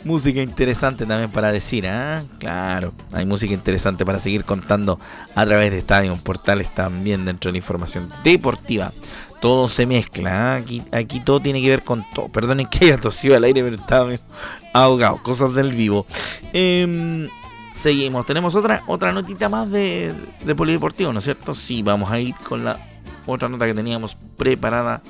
música 0.05 0.41
interesante 0.41 1.05
también 1.05 1.29
para 1.29 1.51
decir. 1.51 1.89
¿ah? 1.89 2.23
Claro, 2.39 2.93
hay 3.13 3.27
música 3.27 3.53
interesante 3.53 4.07
para 4.07 4.21
seguir 4.21 4.45
contando 4.45 5.01
a 5.35 5.45
través 5.45 5.73
de 5.73 5.79
Estadio 5.79 6.15
Portales 6.19 6.73
también 6.73 7.25
dentro 7.25 7.49
de 7.49 7.55
la 7.55 7.59
información 7.59 8.13
deportiva. 8.23 8.93
Todo 9.41 9.69
se 9.69 9.85
mezcla. 9.85 10.55
Aquí, 10.55 10.81
aquí 10.93 11.19
todo 11.19 11.41
tiene 11.41 11.61
que 11.61 11.71
ver 11.71 11.83
con 11.83 12.07
todo. 12.15 12.29
Perdonen 12.29 12.69
que 12.69 12.85
haya 12.85 12.99
tosido 12.99 13.35
al 13.35 13.43
aire, 13.43 13.61
pero 13.61 13.75
estaba 13.75 14.13
ahogado. 14.73 15.21
Cosas 15.25 15.53
del 15.53 15.73
vivo. 15.73 16.07
Eh, 16.53 17.27
Seguimos, 17.79 18.27
tenemos 18.27 18.57
otra 18.57 18.83
otra 18.89 19.13
notita 19.13 19.49
más 19.49 19.71
de, 19.71 20.13
de 20.45 20.55
polideportivo, 20.57 21.13
¿no 21.13 21.21
es 21.21 21.25
cierto? 21.25 21.55
Sí, 21.55 21.83
vamos 21.83 22.11
a 22.11 22.19
ir 22.19 22.35
con 22.35 22.65
la 22.65 22.77
otra 23.25 23.49
nota 23.49 23.67
que 23.67 23.75
teníamos 23.75 24.17
preparada 24.37 25.01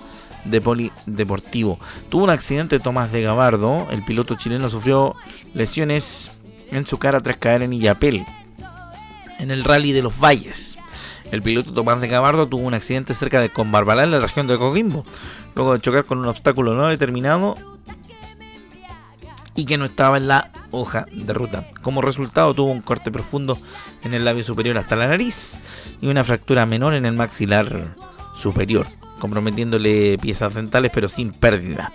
de 0.45 0.61
polideportivo. 0.61 1.79
Tuvo 2.11 2.25
un 2.25 2.31
accidente 2.31 2.79
Tomás 2.79 3.11
de 3.11 3.23
Gabardo, 3.23 3.87
el 3.91 4.05
piloto 4.05 4.35
chileno 4.35 4.69
sufrió 4.69 5.17
lesiones 5.55 6.39
en 6.71 6.87
su 6.87 6.99
cara 6.99 7.21
tras 7.21 7.39
caer 7.39 7.63
en 7.63 7.73
Illapel, 7.73 8.27
en 9.39 9.51
el 9.51 9.65
rally 9.65 9.93
de 9.93 10.03
los 10.03 10.21
valles. 10.21 10.77
El 11.31 11.41
piloto 11.41 11.73
Tomás 11.73 12.03
de 12.03 12.09
Gabardo 12.09 12.49
tuvo 12.49 12.67
un 12.67 12.75
accidente 12.75 13.15
cerca 13.15 13.41
de 13.41 13.49
Conbarbalá 13.49 14.03
en 14.03 14.11
la 14.11 14.21
región 14.21 14.47
de 14.47 14.59
Coquimbo, 14.59 15.05
luego 15.57 15.73
de 15.73 15.81
chocar 15.81 16.05
con 16.05 16.19
un 16.19 16.27
obstáculo 16.27 16.75
no 16.75 16.89
determinado 16.89 17.55
y 19.59 19.65
que 19.65 19.77
no 19.77 19.87
estaba 19.87 20.19
en 20.19 20.29
la 20.29 20.53
hoja 20.71 21.07
de 21.13 21.33
ruta. 21.33 21.67
Como 21.83 22.01
resultado 22.01 22.55
tuvo 22.55 22.71
un 22.71 22.81
corte 22.81 23.11
profundo 23.11 23.59
en 24.05 24.15
el 24.15 24.25
labio 24.25 24.45
superior 24.45 24.79
hasta 24.79 24.95
la 24.95 25.09
nariz 25.09 25.59
y 26.01 26.07
una 26.07 26.23
fractura 26.23 26.65
menor 26.65 26.95
en 26.95 27.05
el 27.05 27.15
maxilar 27.15 27.93
superior, 28.37 28.87
comprometiéndole 29.19 30.17
piezas 30.19 30.55
dentales 30.55 30.93
pero 30.95 31.09
sin 31.09 31.33
pérdida. 31.33 31.93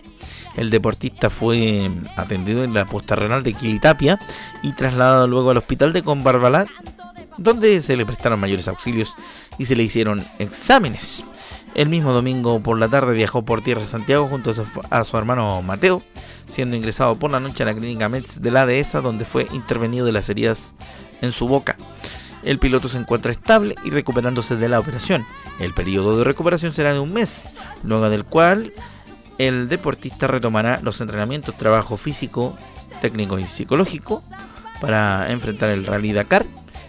El 0.58 0.72
deportista 0.72 1.30
fue 1.30 1.90
atendido 2.18 2.66
en 2.66 2.74
la 2.74 2.84
posta 2.84 3.16
renal 3.16 3.44
de 3.44 3.54
Quilitapia 3.54 4.20
y 4.62 4.74
trasladado 4.74 5.26
luego 5.28 5.52
al 5.52 5.58
hospital 5.58 5.94
de 5.94 6.04
Conbarbalar, 6.04 6.68
donde 7.38 7.82
se 7.82 7.96
le 7.96 8.06
prestaron 8.06 8.42
mayores 8.42 8.68
auxilios 8.68 9.14
y 9.58 9.64
se 9.64 9.78
le 9.78 9.84
hicieron 9.84 10.28
exámenes. 10.38 11.24
El 11.76 11.90
mismo 11.90 12.14
domingo 12.14 12.60
por 12.60 12.78
la 12.78 12.88
tarde 12.88 13.14
viajó 13.14 13.44
por 13.44 13.64
tierra 13.64 13.84
a 13.84 13.88
Santiago 13.88 14.28
junto 14.28 14.52
a 14.52 14.54
su, 14.54 14.64
a 14.90 15.04
su 15.04 15.18
hermano 15.18 15.62
Mateo, 15.64 16.04
siendo 16.46 16.76
ingresado 16.76 17.16
por 17.16 17.32
la 17.32 17.40
noche 17.40 17.64
a 17.64 17.66
la 17.66 17.74
clínica 17.74 18.10
MEDS 18.10 18.42
de 18.42 18.52
la 18.52 18.66
dehesa, 18.66 19.02
donde 19.02 19.26
fue 19.26 19.48
intervenido 19.54 20.06
de 20.06 20.12
las 20.12 20.30
heridas 20.30 20.74
en 21.22 21.32
su 21.32 21.48
boca. 21.48 21.76
El 22.44 22.60
piloto 22.60 22.90
se 22.90 22.98
encuentra 22.98 23.32
estable 23.32 23.76
y 23.84 23.90
recuperándose 23.90 24.56
de 24.56 24.70
la 24.70 24.80
operación. 24.80 25.26
El 25.60 25.74
periodo 25.74 26.18
de 26.18 26.24
recuperación 26.24 26.74
será 26.74 26.94
de 26.94 27.00
un 27.00 27.14
mes, 27.14 27.46
luego 27.84 28.10
del 28.10 28.26
cual 28.26 28.74
el 29.38 29.70
deportista 29.70 30.28
retomará 30.28 30.80
los 30.84 31.02
entrenamientos, 31.02 31.58
trabajo 31.58 31.98
físico, 31.98 32.56
técnico 33.02 33.40
y 33.40 33.46
psicológico 33.46 34.24
para 34.80 35.32
enfrentar 35.32 35.70
el 35.70 35.86
Rally 35.86 36.14
Dakar, 36.14 36.46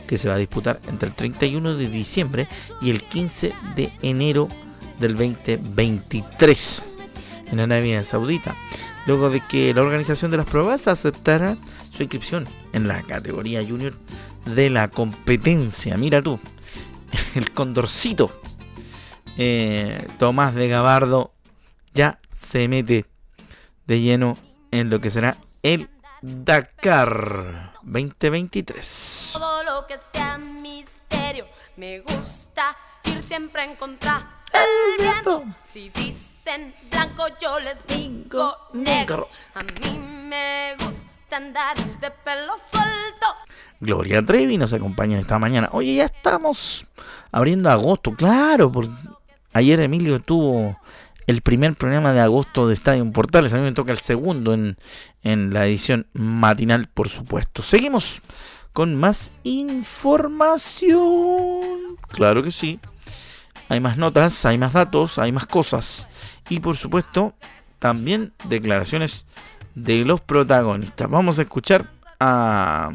que 0.06 0.18
se 0.18 0.28
va 0.28 0.34
a 0.34 0.38
disputar 0.38 0.80
entre 0.88 1.08
el 1.08 1.14
31 1.14 1.76
de 1.76 1.88
diciembre 1.88 2.48
y 2.82 2.90
el 2.90 3.02
15 3.02 3.52
de 3.76 3.92
enero 4.02 4.48
del 4.98 5.16
2023 5.16 6.82
en 7.52 7.60
Arabia 7.60 8.04
Saudita, 8.04 8.54
luego 9.06 9.30
de 9.30 9.40
que 9.40 9.74
la 9.74 9.82
organización 9.82 10.30
de 10.30 10.38
las 10.38 10.46
pruebas 10.46 10.88
aceptara 10.88 11.56
su 11.94 12.02
inscripción 12.02 12.46
en 12.72 12.88
la 12.88 13.02
categoría 13.02 13.62
junior 13.62 13.94
de 14.46 14.70
la 14.70 14.88
competencia. 14.88 15.96
Mira 15.96 16.22
tú, 16.22 16.40
el 17.34 17.52
condorcito 17.52 18.32
eh, 19.36 20.06
Tomás 20.18 20.54
de 20.54 20.68
Gabardo 20.68 21.32
ya 21.92 22.18
se 22.32 22.68
mete 22.68 23.06
de 23.86 24.00
lleno 24.00 24.36
en 24.70 24.90
lo 24.90 25.00
que 25.00 25.10
será 25.10 25.36
el 25.62 25.88
Dakar 26.22 27.74
2023. 27.82 29.30
Todo 29.32 29.62
lo 29.64 29.86
que 29.86 29.98
sea 30.12 30.38
misterio, 30.38 31.46
me 31.76 32.00
gusta 32.00 32.76
ir 33.14 33.22
siempre 33.22 33.64
en 33.64 33.76
contra 33.76 34.26
del 34.52 35.06
viento. 35.06 35.44
Si 35.62 35.90
dicen 35.90 36.74
blanco, 36.90 37.26
yo 37.40 37.58
les 37.60 37.76
digo 37.86 38.54
negro. 38.72 39.28
A 39.54 39.60
mí 39.60 39.98
me 40.28 40.74
gusta 40.78 41.36
andar 41.36 41.76
de 41.76 42.10
pelo 42.10 42.54
suelto. 42.70 43.26
Gloria 43.80 44.22
Trevi 44.24 44.56
nos 44.56 44.72
acompaña 44.72 45.18
esta 45.18 45.38
mañana. 45.38 45.68
Oye, 45.72 45.96
ya 45.96 46.04
estamos 46.06 46.86
abriendo 47.32 47.70
agosto, 47.70 48.14
claro, 48.14 48.70
porque 48.70 48.92
ayer 49.52 49.80
Emilio 49.80 50.20
tuvo 50.20 50.78
el 51.26 51.40
primer 51.42 51.74
programa 51.74 52.12
de 52.12 52.20
agosto 52.20 52.68
de 52.68 52.74
Estadio 52.74 53.10
Portales. 53.12 53.52
A 53.52 53.56
mí 53.56 53.62
me 53.62 53.72
toca 53.72 53.92
el 53.92 53.98
segundo 53.98 54.54
en, 54.54 54.76
en 55.22 55.52
la 55.52 55.66
edición 55.66 56.06
matinal, 56.12 56.88
por 56.88 57.08
supuesto. 57.08 57.62
Seguimos 57.62 58.22
con 58.72 58.96
más 58.96 59.30
información. 59.44 60.98
Claro 62.08 62.42
que 62.42 62.50
sí. 62.50 62.80
Hay 63.68 63.80
más 63.80 63.96
notas, 63.96 64.44
hay 64.44 64.58
más 64.58 64.72
datos, 64.72 65.18
hay 65.18 65.32
más 65.32 65.46
cosas. 65.46 66.08
Y 66.48 66.60
por 66.60 66.76
supuesto, 66.76 67.34
también 67.78 68.32
declaraciones 68.48 69.24
de 69.74 70.04
los 70.04 70.20
protagonistas. 70.20 71.08
Vamos 71.08 71.38
a 71.38 71.42
escuchar 71.42 71.86
a, 72.20 72.90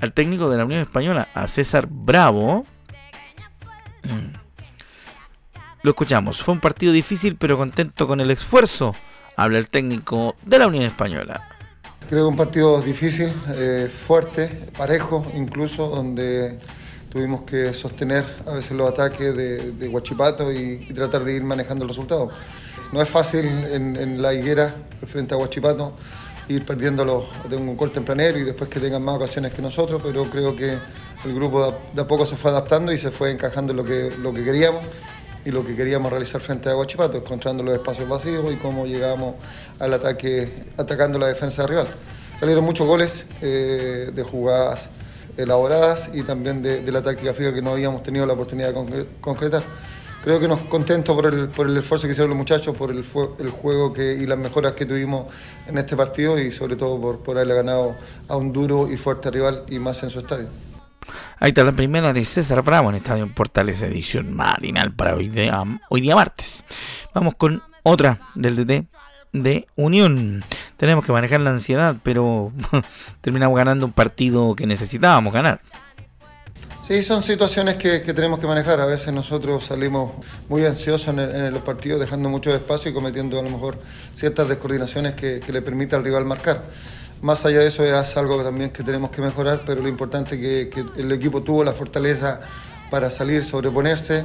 al 0.00 0.12
técnico 0.12 0.48
de 0.50 0.58
la 0.58 0.64
Unión 0.64 0.80
Española, 0.80 1.28
a 1.34 1.46
César 1.48 1.86
Bravo. 1.88 2.66
Lo 5.82 5.90
escuchamos. 5.90 6.42
Fue 6.42 6.54
un 6.54 6.60
partido 6.60 6.92
difícil, 6.92 7.36
pero 7.36 7.56
contento 7.56 8.06
con 8.06 8.20
el 8.20 8.30
esfuerzo. 8.30 8.94
Habla 9.36 9.58
el 9.58 9.68
técnico 9.68 10.36
de 10.44 10.58
la 10.58 10.66
Unión 10.66 10.84
Española. 10.84 11.48
Creo 12.08 12.24
que 12.24 12.28
un 12.28 12.36
partido 12.36 12.80
difícil, 12.80 13.32
eh, 13.48 13.90
fuerte, 13.92 14.48
parejo 14.76 15.26
incluso, 15.34 15.88
donde 15.88 16.58
tuvimos 17.16 17.44
que 17.44 17.72
sostener 17.72 18.26
a 18.46 18.52
veces 18.52 18.72
los 18.72 18.90
ataques 18.90 19.34
de, 19.34 19.72
de 19.72 19.88
Huachipato 19.88 20.52
y, 20.52 20.92
tratar 20.94 21.24
de 21.24 21.32
ir 21.32 21.42
manejando 21.42 21.84
el 21.84 21.88
resultado. 21.88 22.28
No 22.92 23.00
es 23.00 23.08
fácil 23.08 23.46
en, 23.46 24.20
la 24.20 24.34
higuera 24.34 24.74
frente 25.06 25.32
a 25.32 25.38
Huachipato 25.38 25.94
ir 26.48 26.66
perdiéndolo 26.66 27.26
de 27.48 27.56
un 27.56 27.74
gol 27.74 27.90
tempranero 27.90 28.38
y 28.38 28.44
después 28.44 28.68
que 28.68 28.80
tengan 28.80 29.02
más 29.02 29.16
ocasiones 29.16 29.54
que 29.54 29.62
nosotros, 29.62 30.02
pero 30.04 30.24
creo 30.24 30.54
que 30.54 30.76
el 31.24 31.34
grupo 31.34 31.74
de 31.94 32.02
a, 32.02 32.06
poco 32.06 32.26
se 32.26 32.36
fue 32.36 32.50
adaptando 32.50 32.92
y 32.92 32.98
se 32.98 33.10
fue 33.10 33.30
encajando 33.30 33.72
en 33.72 33.78
lo 33.78 33.84
que, 33.84 34.12
lo 34.20 34.34
que 34.34 34.44
queríamos 34.44 34.82
y 35.46 35.50
lo 35.50 35.64
que 35.64 35.74
queríamos 35.74 36.10
realizar 36.10 36.42
frente 36.42 36.68
a 36.68 36.76
Huachipato, 36.76 37.16
encontrando 37.16 37.62
los 37.62 37.74
espacios 37.74 38.06
vacíos 38.06 38.52
y 38.52 38.56
cómo 38.56 38.84
llegábamos 38.84 39.36
al 39.78 39.94
ataque, 39.94 40.66
atacando 40.76 41.18
la 41.18 41.28
defensa 41.28 41.66
rival. 41.66 41.86
Salieron 42.38 42.62
muchos 42.62 42.86
goles 42.86 43.24
eh, 43.40 44.10
de 44.14 44.22
jugadas 44.22 44.90
elaboradas 45.36 46.10
y 46.12 46.22
también 46.22 46.62
de, 46.62 46.90
la 46.90 47.02
táctica 47.02 47.34
fija 47.34 47.52
que 47.52 47.62
no 47.62 47.70
habíamos 47.70 48.02
tenido 48.02 48.26
la 48.26 48.32
oportunidad 48.32 48.68
de 48.68 48.74
concre 48.74 49.06
concretar. 49.20 49.62
Creo 50.24 50.40
que 50.40 50.48
nos 50.48 50.60
contento 50.62 51.14
por 51.14 51.26
el, 51.26 51.48
por 51.48 51.68
el 51.68 51.76
esfuerzo 51.76 52.06
que 52.06 52.12
hicieron 52.12 52.30
los 52.30 52.38
muchachos, 52.38 52.76
por 52.76 52.90
el, 52.90 53.04
el 53.38 53.50
juego 53.50 53.92
que, 53.92 54.14
y 54.14 54.26
las 54.26 54.38
mejoras 54.38 54.72
que 54.72 54.84
tuvimos 54.84 55.32
en 55.68 55.78
este 55.78 55.96
partido 55.96 56.38
y 56.38 56.50
sobre 56.50 56.74
todo 56.74 57.00
por, 57.00 57.20
por 57.20 57.36
haberle 57.36 57.54
ganado 57.54 57.94
a 58.26 58.36
un 58.36 58.52
duro 58.52 58.90
y 58.90 58.96
fuerte 58.96 59.30
rival 59.30 59.64
y 59.68 59.78
más 59.78 60.02
en 60.02 60.10
su 60.10 60.18
estadio. 60.18 60.48
Ahí 61.38 61.50
está 61.50 61.62
la 61.62 61.72
primera 61.72 62.12
de 62.12 62.24
César 62.24 62.62
Bravo 62.62 62.90
en 62.90 62.96
Estadio 62.96 63.28
Portales 63.32 63.82
edición 63.82 64.34
matinal 64.34 64.92
para 64.92 65.14
hoy 65.14 65.28
día, 65.28 65.62
hoy 65.90 66.00
día 66.00 66.16
martes. 66.16 66.64
Vamos 67.14 67.34
con 67.36 67.62
otra 67.84 68.18
del 68.34 68.56
DT 68.56 68.86
de 69.32 69.66
Unión. 69.76 70.44
Tenemos 70.76 71.04
que 71.04 71.12
manejar 71.12 71.40
la 71.40 71.50
ansiedad, 71.50 71.96
pero 72.02 72.52
terminamos 73.20 73.56
ganando 73.56 73.86
un 73.86 73.92
partido 73.92 74.54
que 74.54 74.66
necesitábamos 74.66 75.32
ganar. 75.32 75.60
Sí, 76.86 77.02
son 77.02 77.24
situaciones 77.24 77.74
que, 77.74 78.02
que, 78.02 78.14
tenemos 78.14 78.38
que 78.38 78.46
manejar. 78.46 78.80
A 78.80 78.86
veces 78.86 79.12
nosotros 79.12 79.64
salimos 79.64 80.12
muy 80.48 80.64
ansiosos 80.64 81.08
en, 81.08 81.18
el, 81.18 81.34
en 81.34 81.52
los 81.52 81.62
partidos, 81.62 81.98
dejando 81.98 82.28
mucho 82.28 82.54
espacio 82.54 82.92
y 82.92 82.94
cometiendo 82.94 83.40
a 83.40 83.42
lo 83.42 83.50
mejor 83.50 83.76
ciertas 84.14 84.48
descoordinaciones 84.48 85.14
que, 85.14 85.40
que 85.40 85.52
le 85.52 85.62
permita 85.62 85.96
al 85.96 86.04
rival 86.04 86.24
marcar. 86.24 86.62
Más 87.22 87.44
allá 87.44 87.58
de 87.58 87.66
eso 87.66 87.84
es 87.84 88.16
algo 88.16 88.40
también 88.44 88.70
que 88.70 88.84
tenemos 88.84 89.10
que 89.10 89.20
mejorar, 89.20 89.62
pero 89.66 89.82
lo 89.82 89.88
importante 89.88 90.36
es 90.36 90.40
que, 90.40 90.70
que 90.70 91.00
el 91.00 91.10
equipo 91.10 91.42
tuvo 91.42 91.64
la 91.64 91.72
fortaleza 91.72 92.40
para 92.88 93.10
salir, 93.10 93.42
sobreponerse 93.42 94.24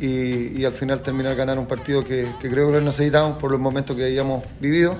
y, 0.00 0.60
y 0.60 0.64
al 0.64 0.74
final 0.74 1.02
terminar 1.02 1.34
ganar 1.34 1.58
un 1.58 1.66
partido 1.66 2.04
que, 2.04 2.26
creo 2.40 2.68
que 2.68 2.72
lo 2.72 2.80
necesitamos 2.80 3.38
por 3.38 3.50
los 3.50 3.60
momentos 3.60 3.96
que 3.96 4.04
habíamos 4.04 4.44
vivido 4.60 4.96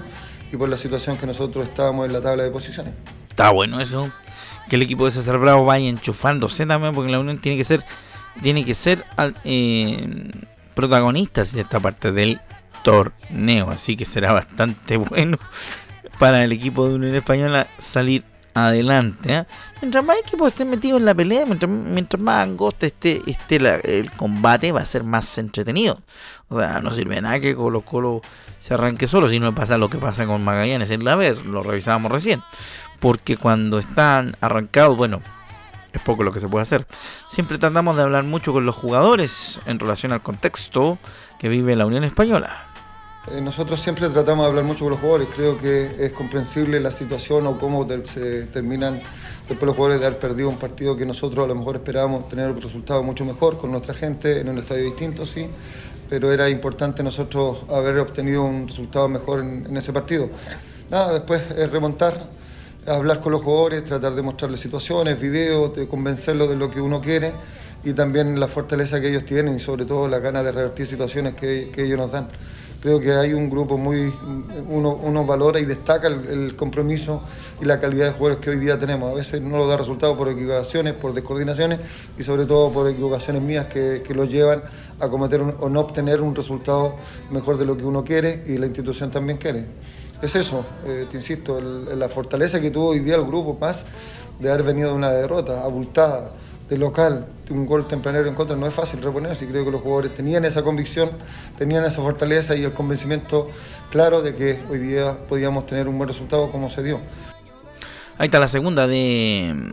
y 0.53 0.57
por 0.57 0.69
la 0.69 0.77
situación 0.77 1.17
que 1.17 1.27
nosotros 1.27 1.67
estábamos 1.67 2.07
en 2.07 2.13
la 2.13 2.21
tabla 2.21 2.45
de 2.45 2.51
posiciones. 2.51 2.95
Está 3.29 3.51
bueno 3.51 3.81
eso, 3.81 4.11
que 4.69 4.77
el 4.77 4.83
equipo 4.83 5.05
de 5.05 5.11
César 5.11 5.39
Bravo 5.39 5.65
vaya 5.65 5.89
enchufándose 5.89 6.67
también, 6.67 6.95
porque 6.95 7.11
la 7.11 7.21
Unión 7.21 7.39
tiene 7.39 7.57
que 7.57 7.65
ser, 7.65 7.85
tiene 8.43 8.65
que 8.65 8.75
ser 8.75 9.05
eh, 9.45 10.31
protagonista 10.75 11.43
en 11.43 11.59
esta 11.61 11.81
parte 11.81 12.13
del 12.13 12.41
torneo, 12.83 13.71
así 13.71 13.97
que 13.97 14.05
será 14.05 14.33
bastante 14.33 14.97
bueno 14.97 15.39
para 16.19 16.43
el 16.43 16.53
equipo 16.53 16.89
de 16.89 16.95
Unión 16.95 17.15
Española 17.15 17.69
salir 17.79 18.25
adelante. 18.67 19.33
¿eh? 19.33 19.45
Mientras 19.81 20.05
más 20.05 20.19
equipos 20.19 20.49
estén 20.49 20.71
metidos 20.71 21.01
en 21.01 21.07
la 21.07 21.15
pelea, 21.15 21.45
mientras, 21.47 22.21
más 22.21 22.45
angosta 22.45 22.87
esté, 22.87 23.23
esté 23.27 23.57
el 23.57 24.11
combate, 24.13 24.73
va 24.73 24.81
a 24.81 24.85
ser 24.85 25.05
más 25.05 25.39
entretenido. 25.39 26.01
O 26.49 26.59
sea, 26.59 26.81
no 26.81 26.91
sirve 26.91 27.21
nada 27.21 27.41
que 27.41 27.55
Colo 27.55 27.83
Colo 27.83 28.21
se 28.59 28.75
arranque 28.75 29.07
solo, 29.07 29.29
si 29.29 29.39
no 29.39 29.55
pasa 29.55 29.79
lo 29.79 29.91
que 29.91 29.99
pasa 29.99 30.27
con 30.27 30.43
Magallanes 30.45 30.91
en 30.91 31.05
la 31.05 31.17
ver, 31.17 31.45
lo 31.47 31.63
revisábamos 31.63 32.11
recién. 32.11 32.43
Porque 33.01 33.37
cuando 33.37 33.79
están 33.79 34.37
arrancados, 34.41 34.97
bueno, 34.97 35.21
es 35.93 36.01
poco 36.03 36.23
lo 36.23 36.33
que 36.33 36.41
se 36.41 36.49
puede 36.49 36.63
hacer. 36.63 36.87
Siempre 37.29 37.59
tratamos 37.59 37.97
de 37.97 38.03
hablar 38.03 38.25
mucho 38.25 38.53
con 38.53 38.67
los 38.67 38.77
jugadores 38.77 39.61
en 39.67 39.79
relación 39.79 40.13
al 40.13 40.23
contexto 40.23 40.99
que 41.39 41.49
vive 41.49 41.77
la 41.77 41.87
Unión 41.87 42.05
Española. 42.05 42.68
Eh, 43.33 43.41
nosotros 43.41 43.81
siempre 43.81 44.09
tratamos 44.09 44.45
de 44.45 44.49
hablar 44.49 44.65
mucho 44.65 44.85
con 44.85 44.91
los 44.91 45.01
jugadores, 45.01 45.29
creo 45.35 45.59
que 45.59 45.97
es 45.99 46.13
comprensible 46.13 46.81
la 46.81 46.91
situación 46.91 47.47
o 47.47 47.59
cómo 47.59 47.87
se 48.05 48.45
terminan 48.45 49.01
después 49.49 49.67
los 49.67 49.75
jugadores 49.75 50.01
de 50.01 50.07
haber 50.07 50.19
perdido 50.19 50.49
un 50.49 50.57
partido 50.57 50.97
que 50.97 51.05
nosotros 51.05 51.45
a 51.45 51.49
lo 51.49 51.55
mejor 51.55 51.77
esperábamos 51.77 52.29
tener 52.29 52.51
un 52.51 52.61
resultado 52.61 53.03
mucho 53.03 53.25
mejor 53.25 53.59
con 53.59 53.73
nuestra 53.73 53.95
gente 53.95 54.41
en 54.41 54.49
un 54.49 54.59
estadio 54.59 54.85
distinto, 54.85 55.27
sí, 55.27 55.47
pero 56.09 56.33
era 56.33 56.49
importante 56.49 57.03
nosotros 57.03 57.59
haber 57.71 57.99
obtenido 57.99 58.45
un 58.45 58.69
resultado 58.69 59.09
mejor 59.09 59.41
en, 59.41 59.67
en 59.67 59.77
ese 59.77 59.93
partido. 59.93 60.31
Nada, 60.91 61.15
después 61.15 61.43
es 61.57 61.71
remontar, 61.71 62.29
hablar 62.87 63.21
con 63.21 63.33
los 63.33 63.43
jugadores, 63.43 63.85
tratar 63.85 64.15
de 64.15 64.23
mostrarles 64.23 64.61
situaciones, 64.61 65.21
videos, 65.21 65.75
de 65.75 65.87
convencerlos 65.87 66.49
de 66.49 66.57
lo 66.57 66.71
que 66.71 66.81
uno 66.81 67.01
quiere 67.01 67.33
y 67.85 67.93
también 67.93 68.39
la 68.41 68.49
fortaleza 68.49 69.01
que 69.01 69.09
ellos 69.09 69.25
tienen 69.25 69.57
y 69.57 69.61
sobre 69.61 69.85
todo 69.85 70.09
la 70.09 70.19
ganas 70.19 70.45
de 70.45 70.53
revertir 70.53 70.87
situaciones 70.87 71.35
que 71.35 71.71
ellos 71.77 71.99
nos 71.99 72.13
dan 72.13 72.29
Creo 72.81 73.01
que 73.01 73.13
hay 73.13 73.33
un 73.33 73.51
grupo 73.51 73.77
muy, 73.77 74.13
uno, 74.69 74.95
uno 74.95 75.27
valora 75.27 75.59
y 75.59 75.65
destaca 75.65 76.07
el, 76.07 76.55
compromiso 76.55 77.23
y 77.61 77.65
la 77.65 77.81
calidad 77.81 78.07
de 78.07 78.13
jugadores 78.13 78.39
que 78.39 78.51
hoy 78.51 78.59
día 78.59 78.79
tenemos. 78.79 79.11
A 79.11 79.17
veces 79.17 79.43
no 79.43 79.57
lo 79.57 79.67
da 79.67 79.77
resultado 79.77 80.17
por 80.17 80.29
equivocaciones, 80.29 80.95
por 80.95 81.13
descoordinaciones 81.13 81.81
y 82.17 82.23
sobre 82.23 82.47
todo 82.47 82.71
por 82.73 82.89
equivocaciones 82.89 83.43
mías 83.43 83.67
que, 83.67 84.05
que 84.07 84.15
lo 84.15 84.27
llevan 84.27 84.63
a 85.01 85.09
cometer 85.09 85.43
un, 85.43 85.57
o 85.59 85.69
no 85.69 85.81
obtener 85.81 86.21
un 86.21 86.37
resultado 86.37 86.95
mejor 87.33 87.59
de 87.59 87.67
lo 87.67 87.77
que 87.77 87.85
uno 87.85 88.05
quiere 88.05 88.45
y 88.47 88.59
la 88.59 88.67
institución 88.67 89.11
también 89.11 89.39
quiere. 89.39 89.65
Es 90.23 90.37
eso, 90.37 90.65
eh, 90.87 91.07
te 91.11 91.17
insisto, 91.17 91.61
la 91.61 92.09
fortaleza 92.09 92.61
que 92.61 92.71
tuvo 92.71 92.89
hoy 92.89 93.01
día 93.01 93.17
el 93.17 93.25
grupo, 93.25 93.57
más 93.61 93.87
de 94.39 94.51
haber 94.51 94.65
venido 94.65 94.91
de 94.91 94.95
una 94.95 95.11
derrota 95.11 95.63
abultada 95.65 96.31
de 96.69 96.77
local, 96.77 97.27
un 97.51 97.67
gol 97.67 97.87
tempranero 97.87 98.29
en 98.29 98.35
contra, 98.35 98.55
no 98.55 98.67
es 98.67 98.75
fácil 98.75 99.01
reponerse 99.03 99.47
creo 99.47 99.65
que 99.65 99.71
los 99.71 99.81
jugadores 99.81 100.15
tenían 100.15 100.45
esa 100.45 100.63
convicción, 100.63 101.11
tenían 101.57 101.85
esa 101.85 102.03
fortaleza 102.03 102.55
y 102.55 102.65
el 102.65 102.73
convencimiento 102.73 103.49
claro 103.91 104.21
de 104.21 104.35
que 104.35 104.61
hoy 104.71 104.79
día 104.79 105.17
podíamos 105.29 105.67
tener 105.67 105.89
un 105.89 105.97
buen 105.97 106.09
resultado 106.09 106.51
como 106.51 106.69
se 106.69 106.83
dio. 106.83 107.01
Ahí 108.19 108.27
está 108.27 108.39
la 108.39 108.49
segunda 108.49 108.87
de, 108.87 109.73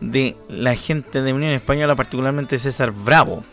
de 0.00 0.36
la 0.48 0.74
gente 0.74 1.22
de 1.22 1.32
Unión 1.32 1.52
Española, 1.52 1.94
particularmente 1.94 2.58
César 2.58 2.90
Bravo. 2.90 3.44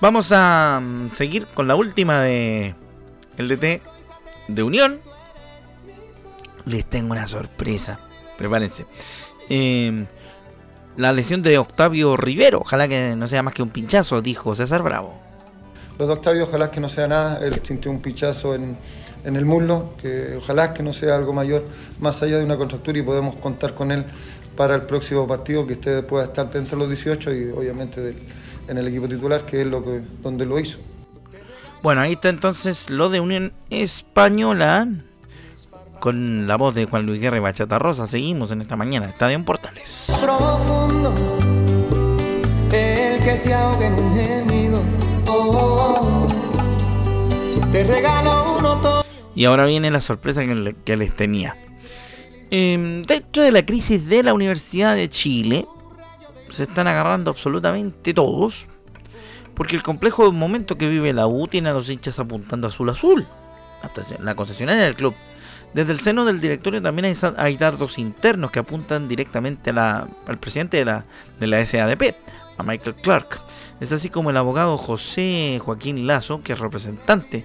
Vamos 0.00 0.30
a 0.30 0.80
mm, 0.80 1.10
seguir 1.12 1.46
con 1.54 1.66
la 1.66 1.74
última 1.74 2.20
de 2.20 2.74
el 3.36 3.48
DT 3.48 3.82
de 4.48 4.62
Unión. 4.62 5.00
Les 6.66 6.86
tengo 6.86 7.12
una 7.12 7.26
sorpresa. 7.26 7.98
Prepárense. 8.36 8.86
Eh, 9.48 10.04
la 10.98 11.12
lesión 11.12 11.42
de 11.42 11.56
Octavio 11.58 12.16
Rivero. 12.16 12.60
Ojalá 12.60 12.88
que 12.88 13.14
no 13.16 13.28
sea 13.28 13.42
más 13.42 13.54
que 13.54 13.62
un 13.62 13.70
pinchazo, 13.70 14.20
dijo 14.20 14.54
César 14.54 14.82
Bravo. 14.82 15.14
Lo 15.98 16.06
de 16.06 16.12
Octavio, 16.12 16.44
ojalá 16.44 16.70
que 16.70 16.80
no 16.80 16.88
sea 16.88 17.06
nada. 17.06 17.38
Él 17.40 17.60
sintió 17.62 17.90
un 17.90 18.00
pinchazo 18.00 18.54
en, 18.54 18.76
en 19.24 19.36
el 19.36 19.44
muslo. 19.44 19.94
Que 20.02 20.36
ojalá 20.36 20.74
que 20.74 20.82
no 20.82 20.92
sea 20.92 21.14
algo 21.14 21.32
mayor, 21.32 21.64
más 22.00 22.20
allá 22.22 22.38
de 22.38 22.44
una 22.44 22.56
contractura 22.56 22.98
y 22.98 23.02
podemos 23.02 23.36
contar 23.36 23.74
con 23.74 23.92
él 23.92 24.04
para 24.56 24.74
el 24.74 24.82
próximo 24.82 25.26
partido, 25.26 25.64
que 25.66 25.74
usted 25.74 26.04
pueda 26.04 26.24
estar 26.24 26.50
dentro 26.50 26.76
de 26.76 26.86
los 26.86 26.88
18 26.88 27.32
y 27.32 27.50
obviamente 27.50 28.00
del, 28.00 28.16
en 28.66 28.78
el 28.78 28.88
equipo 28.88 29.08
titular, 29.08 29.46
que 29.46 29.60
es 29.60 29.66
lo 29.68 29.82
que, 29.82 30.00
donde 30.20 30.44
lo 30.44 30.58
hizo. 30.58 30.78
Bueno, 31.80 32.00
ahí 32.00 32.14
está 32.14 32.28
entonces 32.28 32.90
lo 32.90 33.08
de 33.08 33.20
Unión 33.20 33.52
Española 33.70 34.88
con 36.00 36.46
la 36.46 36.56
voz 36.56 36.74
de 36.74 36.84
Juan 36.84 37.06
Luis 37.06 37.20
Guerra 37.20 37.36
y 37.38 37.40
Bachata 37.40 37.78
Rosa. 37.78 38.06
Seguimos 38.06 38.50
en 38.50 38.60
esta 38.60 38.76
mañana, 38.76 39.06
Estadio 39.06 39.36
en 39.36 39.44
Portales. 39.44 40.06
Profundo, 40.20 41.14
el 42.72 43.22
que 43.22 43.36
se 43.36 43.54
ahoga 43.54 43.86
en 43.86 43.94
un 43.94 44.14
gemido. 44.14 44.82
Oh, 45.26 46.28
te 47.72 47.84
regalo. 47.84 48.48
Y 49.34 49.44
ahora 49.44 49.66
viene 49.66 49.92
la 49.92 50.00
sorpresa 50.00 50.44
que, 50.44 50.52
le, 50.52 50.74
que 50.74 50.96
les 50.96 51.14
tenía. 51.14 51.56
Eh, 52.50 53.04
dentro 53.06 53.44
de 53.44 53.52
la 53.52 53.64
crisis 53.64 54.04
de 54.08 54.24
la 54.24 54.34
Universidad 54.34 54.96
de 54.96 55.08
Chile, 55.08 55.64
se 56.50 56.64
están 56.64 56.88
agarrando 56.88 57.30
absolutamente 57.30 58.12
todos. 58.12 58.66
Porque 59.54 59.76
el 59.76 59.84
complejo 59.84 60.32
momento 60.32 60.76
que 60.76 60.88
vive 60.88 61.12
la 61.12 61.28
U 61.28 61.46
tiene 61.46 61.68
a 61.68 61.72
los 61.72 61.88
hinchas 61.88 62.18
apuntando 62.18 62.66
azul 62.66 62.90
azul. 62.90 63.26
La 64.20 64.34
concesionaria 64.34 64.82
del 64.84 64.96
club. 64.96 65.14
Desde 65.74 65.92
el 65.92 66.00
seno 66.00 66.24
del 66.24 66.40
directorio 66.40 66.80
también 66.80 67.04
hay, 67.06 67.16
hay 67.36 67.56
dardos 67.56 67.98
internos 67.98 68.50
que 68.50 68.58
apuntan 68.58 69.08
directamente 69.08 69.70
a 69.70 70.08
al 70.26 70.38
presidente 70.38 70.78
de 70.78 70.84
la, 70.84 71.04
de 71.38 71.46
la 71.46 71.64
SADP, 71.64 72.14
a 72.56 72.62
Michael 72.62 72.94
Clark. 72.96 73.40
Es 73.80 73.92
así 73.92 74.10
como 74.10 74.30
el 74.30 74.36
abogado 74.36 74.76
José 74.76 75.60
Joaquín 75.62 76.06
Lazo, 76.06 76.42
que 76.42 76.54
es 76.54 76.58
representante 76.58 77.44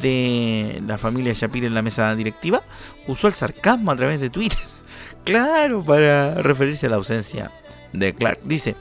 de 0.00 0.80
la 0.86 0.96
familia 0.96 1.32
Shapir 1.32 1.64
en 1.64 1.74
la 1.74 1.82
mesa 1.82 2.14
directiva, 2.14 2.62
usó 3.08 3.26
el 3.26 3.34
sarcasmo 3.34 3.90
a 3.90 3.96
través 3.96 4.20
de 4.20 4.30
Twitter. 4.30 4.58
Claro, 5.24 5.84
para 5.84 6.34
referirse 6.34 6.86
a 6.86 6.90
la 6.90 6.96
ausencia 6.96 7.52
de 7.92 8.12
Clark. 8.12 8.40
Dice, 8.42 8.74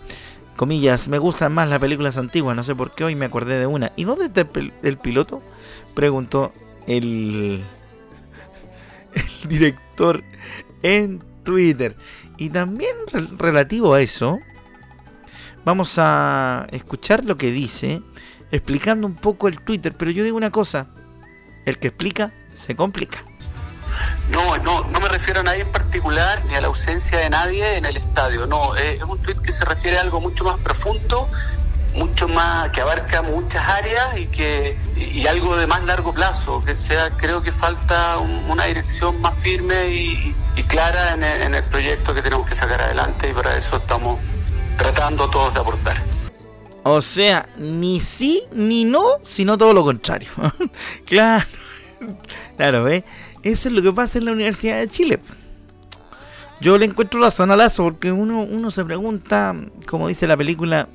comillas, 0.55 1.07
me 1.07 1.19
gustan 1.19 1.53
más 1.53 1.69
las 1.69 1.77
películas 1.77 2.17
antiguas, 2.17 2.55
no 2.55 2.63
sé 2.63 2.73
por 2.73 2.95
qué 2.95 3.03
hoy 3.03 3.13
me 3.13 3.25
acordé 3.25 3.59
de 3.59 3.67
una. 3.67 3.91
¿Y 3.95 4.05
dónde 4.05 4.25
está 4.25 4.47
el, 4.81 4.97
piloto? 4.97 5.43
Preguntó 5.93 6.51
el 6.87 7.61
director 9.47 10.23
en 10.83 11.23
Twitter. 11.43 11.95
Y 12.37 12.49
también 12.49 12.95
re 13.11 13.27
relativo 13.37 13.93
a 13.93 14.01
eso, 14.01 14.39
vamos 15.63 15.95
a 15.97 16.67
escuchar 16.71 17.25
lo 17.25 17.37
que 17.37 17.51
dice, 17.51 18.01
explicando 18.51 19.07
un 19.07 19.15
poco 19.15 19.47
el 19.47 19.61
Twitter. 19.61 19.93
Pero 19.97 20.11
yo 20.11 20.23
digo 20.23 20.37
una 20.37 20.51
cosa, 20.51 20.87
el 21.65 21.77
que 21.77 21.89
explica 21.89 22.31
se 22.53 22.75
complica. 22.75 23.23
No, 24.29 24.57
no, 24.57 24.85
no 24.85 24.99
me 24.99 25.09
refiero 25.09 25.41
a 25.41 25.43
nadie 25.43 25.61
en 25.61 25.71
particular 25.71 26.43
ni 26.45 26.55
a 26.55 26.61
la 26.61 26.67
ausencia 26.67 27.19
de 27.19 27.29
nadie 27.29 27.77
en 27.77 27.85
el 27.85 27.97
estadio. 27.97 28.47
No, 28.47 28.75
es, 28.75 29.01
es 29.01 29.03
un 29.03 29.21
tweet 29.21 29.35
que 29.43 29.51
se 29.51 29.65
refiere 29.65 29.97
a 29.97 30.01
algo 30.01 30.21
mucho 30.21 30.45
más 30.45 30.57
profundo, 30.59 31.27
mucho 31.93 32.27
más 32.27 32.69
que 32.71 32.81
abarca 32.81 33.21
muchas 33.21 33.67
áreas 33.67 34.17
y 34.17 34.27
que 34.27 34.77
y 34.95 35.27
algo 35.27 35.57
de 35.57 35.67
más 35.67 35.83
largo 35.83 36.13
plazo. 36.13 36.63
Que 36.63 36.75
sea, 36.75 37.11
creo 37.11 37.41
que 37.41 37.51
falta 37.51 38.17
un, 38.17 38.31
una 38.49 38.65
dirección 38.65 39.19
más 39.21 39.37
firme 39.41 39.89
y, 39.93 40.35
clara 40.67 41.13
en 41.13 41.53
el, 41.53 41.63
proyecto 41.63 42.13
que 42.13 42.21
tenemos 42.21 42.47
que 42.47 42.55
sacar 42.55 42.81
adelante 42.81 43.29
y 43.29 43.33
para 43.33 43.57
eso 43.57 43.77
estamos 43.77 44.19
tratando 44.77 45.29
todos 45.29 45.53
de 45.53 45.59
aportar. 45.59 45.97
O 46.83 47.01
sea, 47.01 47.49
ni 47.57 47.99
sí 47.99 48.43
ni 48.53 48.85
no, 48.85 49.03
sino 49.23 49.57
todo 49.57 49.73
lo 49.73 49.83
contrario. 49.83 50.29
claro, 51.05 51.45
claro, 52.55 52.83
¿ves? 52.83 53.03
Eso 53.43 53.69
es 53.69 53.75
lo 53.75 53.81
que 53.81 53.91
pasa 53.91 54.19
en 54.19 54.25
la 54.25 54.31
Universidad 54.31 54.77
de 54.77 54.87
Chile. 54.87 55.19
Yo 56.61 56.77
le 56.77 56.85
encuentro 56.85 57.19
razón 57.19 57.49
a 57.49 57.55
Lazo 57.55 57.83
porque 57.83 58.11
uno, 58.11 58.43
uno 58.43 58.69
se 58.69 58.85
pregunta, 58.85 59.55
como 59.87 60.07
dice 60.07 60.27
la 60.27 60.37
película, 60.37 60.87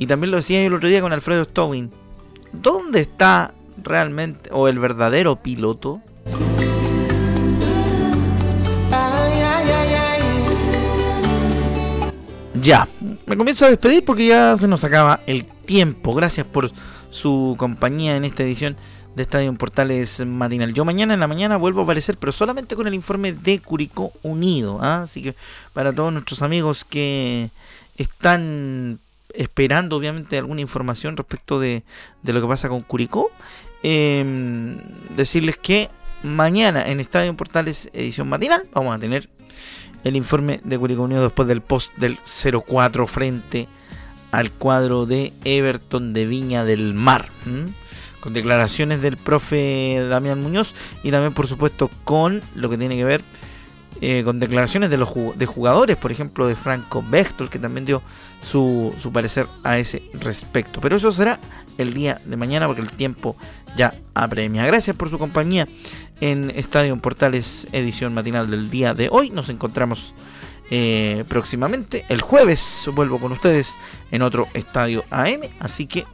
y 0.00 0.06
también 0.06 0.30
lo 0.30 0.38
decía 0.38 0.62
yo 0.62 0.68
el 0.68 0.74
otro 0.74 0.88
día 0.88 1.02
con 1.02 1.12
Alfredo 1.12 1.44
Stowin, 1.44 1.90
¿dónde 2.52 3.02
está 3.02 3.52
realmente, 3.76 4.48
o 4.50 4.66
el 4.66 4.78
verdadero 4.78 5.36
piloto? 5.36 6.00
Ya, 12.54 12.88
me 13.26 13.36
comienzo 13.36 13.66
a 13.66 13.68
despedir 13.70 14.02
porque 14.02 14.26
ya 14.26 14.56
se 14.56 14.66
nos 14.66 14.84
acaba 14.84 15.20
el 15.26 15.44
tiempo. 15.44 16.14
Gracias 16.14 16.46
por 16.46 16.70
su 17.10 17.54
compañía 17.58 18.16
en 18.16 18.24
esta 18.24 18.42
edición 18.42 18.76
de 19.14 19.22
Estadio 19.22 19.52
Portales 19.52 20.24
Matinal. 20.24 20.72
Yo 20.72 20.86
mañana 20.86 21.12
en 21.12 21.20
la 21.20 21.28
mañana 21.28 21.58
vuelvo 21.58 21.80
a 21.80 21.84
aparecer, 21.84 22.16
pero 22.18 22.32
solamente 22.32 22.74
con 22.74 22.86
el 22.86 22.94
informe 22.94 23.34
de 23.34 23.60
Curicó 23.60 24.12
Unido. 24.22 24.78
¿ah? 24.80 25.02
Así 25.02 25.22
que 25.22 25.34
para 25.74 25.92
todos 25.92 26.10
nuestros 26.10 26.40
amigos 26.40 26.84
que 26.84 27.50
están 27.98 28.98
esperando 29.34 29.96
obviamente 29.96 30.38
alguna 30.38 30.60
información 30.60 31.16
respecto 31.16 31.60
de, 31.60 31.84
de 32.22 32.32
lo 32.32 32.40
que 32.40 32.46
pasa 32.46 32.68
con 32.68 32.82
Curicó, 32.82 33.30
eh, 33.82 34.76
decirles 35.16 35.56
que 35.56 35.88
mañana 36.22 36.86
en 36.88 37.00
Estadio 37.00 37.34
Portales 37.34 37.88
edición 37.92 38.28
matinal 38.28 38.64
vamos 38.72 38.94
a 38.94 38.98
tener 38.98 39.28
el 40.04 40.16
informe 40.16 40.60
de 40.64 40.78
Curicó 40.78 41.02
Unido 41.02 41.22
después 41.22 41.48
del 41.48 41.60
post 41.60 41.94
del 41.96 42.18
04 42.66 43.06
frente 43.06 43.68
al 44.32 44.50
cuadro 44.50 45.06
de 45.06 45.32
Everton 45.44 46.12
de 46.12 46.26
Viña 46.26 46.64
del 46.64 46.94
Mar. 46.94 47.28
Con 48.20 48.34
declaraciones 48.34 49.00
del 49.00 49.16
profe 49.16 50.06
Damián 50.08 50.42
Muñoz 50.42 50.74
y 51.02 51.10
también 51.10 51.32
por 51.32 51.46
supuesto 51.46 51.90
con 52.04 52.42
lo 52.54 52.68
que 52.68 52.76
tiene 52.76 52.96
que 52.96 53.04
ver 53.04 53.22
eh, 54.00 54.22
con 54.24 54.40
declaraciones 54.40 54.90
de 54.90 54.96
los 54.96 55.10
de 55.36 55.46
jugadores, 55.46 55.96
por 55.96 56.10
ejemplo 56.12 56.46
de 56.46 56.56
Franco 56.56 57.04
Bechtel, 57.06 57.48
que 57.48 57.58
también 57.58 57.84
dio 57.84 58.02
su, 58.42 58.94
su 59.00 59.12
parecer 59.12 59.46
a 59.62 59.78
ese 59.78 60.02
respecto. 60.14 60.80
Pero 60.80 60.96
eso 60.96 61.12
será 61.12 61.38
el 61.78 61.94
día 61.94 62.20
de 62.24 62.36
mañana 62.36 62.66
porque 62.66 62.82
el 62.82 62.90
tiempo 62.90 63.36
ya 63.76 63.94
apremia. 64.14 64.66
Gracias 64.66 64.96
por 64.96 65.10
su 65.10 65.18
compañía 65.18 65.66
en 66.20 66.50
Estadio 66.50 66.96
Portales 66.98 67.66
edición 67.72 68.14
matinal 68.14 68.50
del 68.50 68.70
día 68.70 68.94
de 68.94 69.08
hoy. 69.10 69.30
Nos 69.30 69.48
encontramos 69.48 70.14
eh, 70.70 71.24
próximamente. 71.28 72.04
El 72.08 72.20
jueves 72.20 72.88
vuelvo 72.94 73.18
con 73.18 73.32
ustedes 73.32 73.74
en 74.10 74.22
otro 74.22 74.46
Estadio 74.54 75.04
AM. 75.10 75.42
Así 75.58 75.86
que 75.86 76.06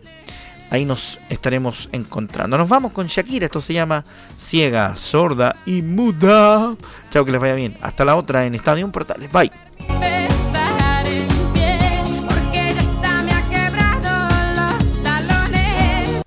ahí 0.71 0.85
nos 0.85 1.21
estaremos 1.29 1.89
encontrando. 1.93 2.59
Nos 2.59 2.69
vamos 2.69 2.93
con 2.93 3.07
Shakira. 3.07 3.47
Esto 3.47 3.61
se 3.61 3.75
llama 3.75 4.05
Ciega, 4.39 4.97
Sorda 4.97 5.57
y 5.67 5.83
Muda. 5.83 6.77
Chao, 7.11 7.25
que 7.25 7.33
les 7.33 7.41
vaya 7.41 7.55
bien. 7.55 7.77
Hasta 7.81 8.05
la 8.05 8.17
otra 8.17 8.45
en 8.47 8.55
Estadio 8.55 8.91
Portales. 8.91 9.31
Bye. 9.33 9.53
estar 9.89 11.07
en 11.07 11.29
pie, 11.53 12.03
porque 12.29 12.75
ya 12.75 12.83
está 12.83 13.23
me 13.23 13.33
ha 13.33 13.49
quebrado 13.49 14.79
los 14.79 15.03
talones. 15.03 16.23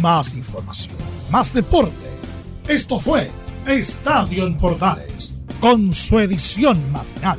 Más 0.00 0.34
información, 0.34 0.96
más 1.30 1.52
deporte. 1.52 2.10
Esto 2.68 2.98
fue 2.98 3.30
Estadio 3.66 4.46
en 4.46 4.56
Portales, 4.56 5.34
con 5.60 5.92
su 5.92 6.18
edición 6.20 6.80
matinal. 6.92 7.38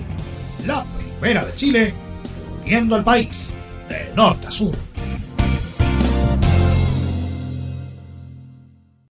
La 0.66 0.86
primera 1.20 1.46
de 1.46 1.54
Chile, 1.54 1.94
uniendo 2.62 2.96
al 2.96 3.04
país 3.04 3.54
de 3.90 4.12
norte 4.16 4.48
a 4.48 4.52
sur. 4.52 4.91